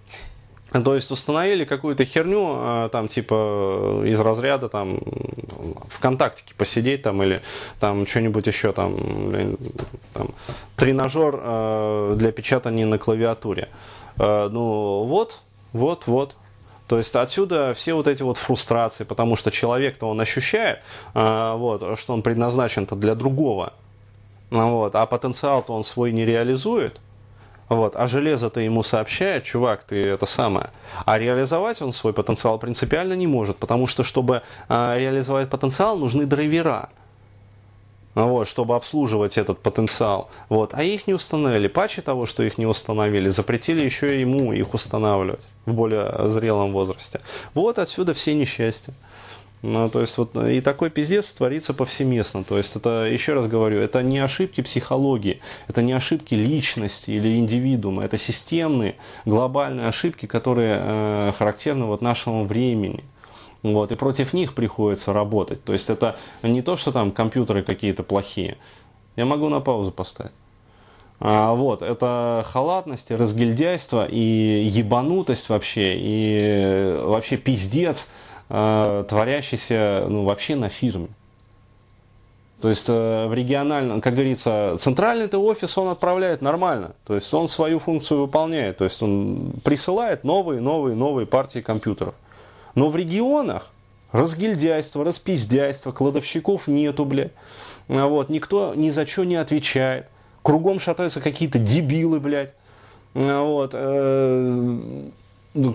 То 0.82 0.96
есть 0.96 1.10
установили 1.12 1.64
какую-то 1.64 2.04
херню, 2.04 2.56
а, 2.56 2.88
там 2.88 3.06
типа 3.06 4.02
из 4.04 4.18
разряда 4.18 4.68
там 4.68 4.98
ВКонтактике 5.90 6.54
посидеть 6.56 7.02
там 7.02 7.22
или 7.22 7.42
там 7.78 8.06
что-нибудь 8.08 8.46
еще 8.48 8.72
там, 8.72 8.96
там 10.12 10.30
тренажер 10.76 11.38
э, 11.40 12.14
для 12.16 12.32
печатания 12.32 12.86
на 12.86 12.98
клавиатуре. 12.98 13.68
Э, 14.18 14.48
ну 14.50 15.04
вот, 15.04 15.38
вот, 15.72 16.08
вот. 16.08 16.36
То 16.88 16.98
есть 16.98 17.14
отсюда 17.14 17.72
все 17.72 17.94
вот 17.94 18.08
эти 18.08 18.24
вот 18.24 18.36
фрустрации, 18.38 19.04
потому 19.04 19.36
что 19.36 19.52
человек-то 19.52 20.08
он 20.08 20.20
ощущает, 20.20 20.80
э, 21.14 21.54
вот, 21.54 21.98
что 22.00 22.14
он 22.14 22.22
предназначен-то 22.22 22.96
для 22.96 23.14
другого, 23.14 23.74
вот, 24.50 24.96
а 24.96 25.06
потенциал-то 25.06 25.72
он 25.72 25.84
свой 25.84 26.10
не 26.10 26.24
реализует. 26.24 26.98
Вот. 27.68 27.96
А 27.96 28.06
железо-то 28.06 28.60
ему 28.60 28.82
сообщает, 28.82 29.44
чувак, 29.44 29.84
ты 29.84 30.00
это 30.02 30.26
самое. 30.26 30.70
А 31.06 31.18
реализовать 31.18 31.80
он 31.80 31.92
свой 31.92 32.12
потенциал 32.12 32.58
принципиально 32.58 33.14
не 33.14 33.26
может, 33.26 33.56
потому 33.56 33.86
что, 33.86 34.04
чтобы 34.04 34.42
а, 34.68 34.96
реализовать 34.96 35.48
потенциал, 35.48 35.96
нужны 35.96 36.26
драйвера. 36.26 36.90
вот, 38.14 38.48
чтобы 38.48 38.76
обслуживать 38.76 39.38
этот 39.38 39.60
потенциал. 39.60 40.28
Вот, 40.48 40.74
а 40.74 40.82
их 40.82 41.06
не 41.06 41.14
установили. 41.14 41.68
Паче 41.68 42.02
того, 42.02 42.26
что 42.26 42.42
их 42.42 42.58
не 42.58 42.66
установили, 42.66 43.28
запретили 43.28 43.82
еще 43.82 44.20
ему 44.20 44.52
их 44.52 44.74
устанавливать 44.74 45.46
в 45.64 45.72
более 45.72 46.28
зрелом 46.28 46.72
возрасте. 46.72 47.20
Вот 47.54 47.78
отсюда 47.78 48.12
все 48.12 48.34
несчастья. 48.34 48.94
Ну, 49.66 49.88
то 49.88 50.02
есть 50.02 50.18
вот 50.18 50.36
и 50.36 50.60
такой 50.60 50.90
пиздец 50.90 51.32
творится 51.32 51.72
повсеместно. 51.72 52.44
То 52.44 52.58
есть 52.58 52.76
это, 52.76 53.04
еще 53.04 53.32
раз 53.32 53.46
говорю, 53.46 53.80
это 53.80 54.02
не 54.02 54.18
ошибки 54.18 54.60
психологии, 54.60 55.40
это 55.68 55.80
не 55.80 55.94
ошибки 55.94 56.34
личности 56.34 57.12
или 57.12 57.38
индивидуума, 57.38 58.04
это 58.04 58.18
системные, 58.18 58.96
глобальные 59.24 59.88
ошибки, 59.88 60.26
которые 60.26 60.78
э, 60.78 61.32
характерны 61.38 61.86
вот 61.86 62.02
нашему 62.02 62.44
времени. 62.44 63.04
Вот, 63.62 63.90
и 63.90 63.94
против 63.94 64.34
них 64.34 64.54
приходится 64.54 65.14
работать. 65.14 65.64
То 65.64 65.72
есть 65.72 65.88
это 65.88 66.16
не 66.42 66.60
то, 66.60 66.76
что 66.76 66.92
там 66.92 67.10
компьютеры 67.10 67.62
какие-то 67.62 68.02
плохие. 68.02 68.58
Я 69.16 69.24
могу 69.24 69.48
на 69.48 69.60
паузу 69.60 69.92
поставить. 69.92 70.32
А, 71.20 71.54
вот, 71.54 71.80
это 71.80 72.44
халатность, 72.52 73.10
разгильдяйство 73.10 74.04
и 74.04 74.66
ебанутость 74.66 75.48
вообще, 75.48 75.94
и 75.96 76.98
вообще 77.02 77.38
пиздец, 77.38 78.10
э, 78.48 79.04
творящийся 79.08 80.06
ну, 80.08 80.24
вообще 80.24 80.56
на 80.56 80.68
фирме. 80.68 81.08
То 82.60 82.70
есть 82.70 82.88
э, 82.88 83.26
в 83.26 83.34
региональном, 83.34 84.00
как 84.00 84.14
говорится, 84.14 84.76
центральный 84.78 85.28
офис 85.28 85.76
он 85.76 85.88
отправляет 85.88 86.40
нормально. 86.40 86.92
То 87.06 87.14
есть 87.14 87.32
он 87.34 87.48
свою 87.48 87.78
функцию 87.78 88.20
выполняет. 88.20 88.78
То 88.78 88.84
есть 88.84 89.02
он 89.02 89.52
присылает 89.62 90.24
новые, 90.24 90.60
новые, 90.60 90.96
новые 90.96 91.26
партии 91.26 91.60
компьютеров. 91.60 92.14
Но 92.74 92.88
в 92.88 92.96
регионах 92.96 93.70
разгильдяйство, 94.12 95.04
распиздяйство, 95.04 95.92
кладовщиков 95.92 96.66
нету, 96.66 97.04
блядь. 97.04 97.32
А 97.88 98.06
вот, 98.06 98.30
никто 98.30 98.74
ни 98.74 98.90
за 98.90 99.06
что 99.06 99.24
не 99.24 99.36
отвечает. 99.36 100.06
Кругом 100.42 100.80
шатаются 100.80 101.20
какие-то 101.20 101.58
дебилы, 101.58 102.20
блядь. 102.20 102.54
А 103.14 103.42
вот, 103.42 103.70
э, 103.74 105.10
ну, 105.54 105.74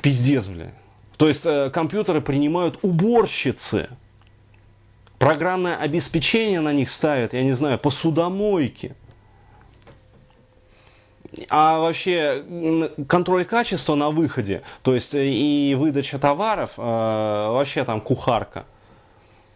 пиздец, 0.00 0.46
блядь. 0.46 0.74
То 1.16 1.28
есть 1.28 1.44
э, 1.44 1.70
компьютеры 1.70 2.20
принимают 2.20 2.78
уборщицы. 2.82 3.90
Программное 5.18 5.76
обеспечение 5.76 6.60
на 6.60 6.72
них 6.72 6.90
ставят, 6.90 7.34
я 7.34 7.42
не 7.42 7.52
знаю, 7.52 7.78
посудомойки. 7.78 8.96
А 11.48 11.78
вообще 11.78 12.90
контроль 13.06 13.44
качества 13.44 13.94
на 13.94 14.10
выходе, 14.10 14.62
то 14.82 14.94
есть 14.94 15.14
э, 15.14 15.28
и 15.28 15.74
выдача 15.74 16.18
товаров, 16.18 16.72
э, 16.76 16.82
вообще 16.82 17.84
там 17.84 18.00
кухарка. 18.00 18.64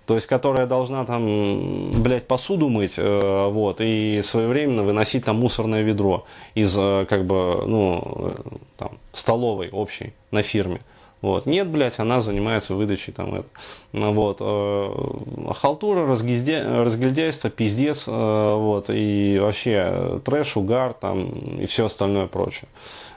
То 0.07 0.17
есть, 0.17 0.27
которая 0.27 0.67
должна 0.67 1.05
там, 1.07 1.91
блядь, 1.93 2.27
посуду 2.27 2.69
мыть, 2.69 2.95
э, 2.99 3.49
вот, 3.49 3.81
и 3.81 4.21
своевременно 4.23 4.83
выносить 4.83 5.25
там 5.25 5.37
мусорное 5.37 5.83
ведро 5.83 6.27
из, 6.55 6.77
э, 6.79 7.07
как 7.09 7.25
бы, 7.25 7.65
ну, 7.67 8.03
э, 8.05 8.33
там, 8.77 8.93
столовой 9.13 9.71
общей 9.71 10.13
на 10.31 10.43
фирме. 10.43 10.81
Вот. 11.23 11.47
Нет, 11.47 11.69
блядь, 11.69 11.99
она 12.01 12.21
занимается 12.21 12.75
выдачей 12.75 13.15
там 13.15 13.35
это. 13.35 13.49
Ну, 13.93 14.13
вот. 14.13 14.37
Э, 14.41 15.53
халтура, 15.55 16.07
разгильдяйство, 16.07 17.49
пиздец, 17.49 18.05
э, 18.07 18.11
вот, 18.11 18.91
и 18.91 19.39
вообще 19.41 20.21
трэш, 20.23 20.59
угар 20.59 20.93
там, 20.93 21.31
и 21.61 21.65
все 21.65 21.87
остальное 21.87 22.27
прочее. 22.27 22.69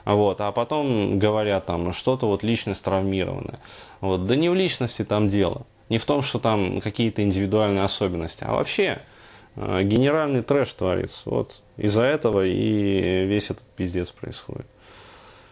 Вот. 0.06 0.40
А 0.40 0.52
потом 0.52 1.18
говорят 1.18 1.66
там, 1.66 1.92
что-то 1.92 2.28
вот 2.28 2.42
личность 2.42 2.82
травмированная. 2.82 3.58
Вот. 4.00 4.24
Да 4.24 4.36
не 4.36 4.48
в 4.48 4.54
личности 4.54 5.04
там 5.04 5.28
дело. 5.28 5.66
Не 5.88 5.98
в 5.98 6.04
том, 6.04 6.22
что 6.22 6.38
там 6.38 6.80
какие-то 6.80 7.22
индивидуальные 7.22 7.84
особенности, 7.84 8.44
а 8.44 8.54
вообще 8.54 9.00
э, 9.56 9.82
генеральный 9.82 10.42
трэш 10.42 10.72
творится. 10.72 11.22
Вот 11.24 11.62
из-за 11.76 12.04
этого 12.04 12.44
и 12.44 13.26
весь 13.26 13.50
этот 13.50 13.62
пиздец 13.76 14.10
происходит. 14.10 14.66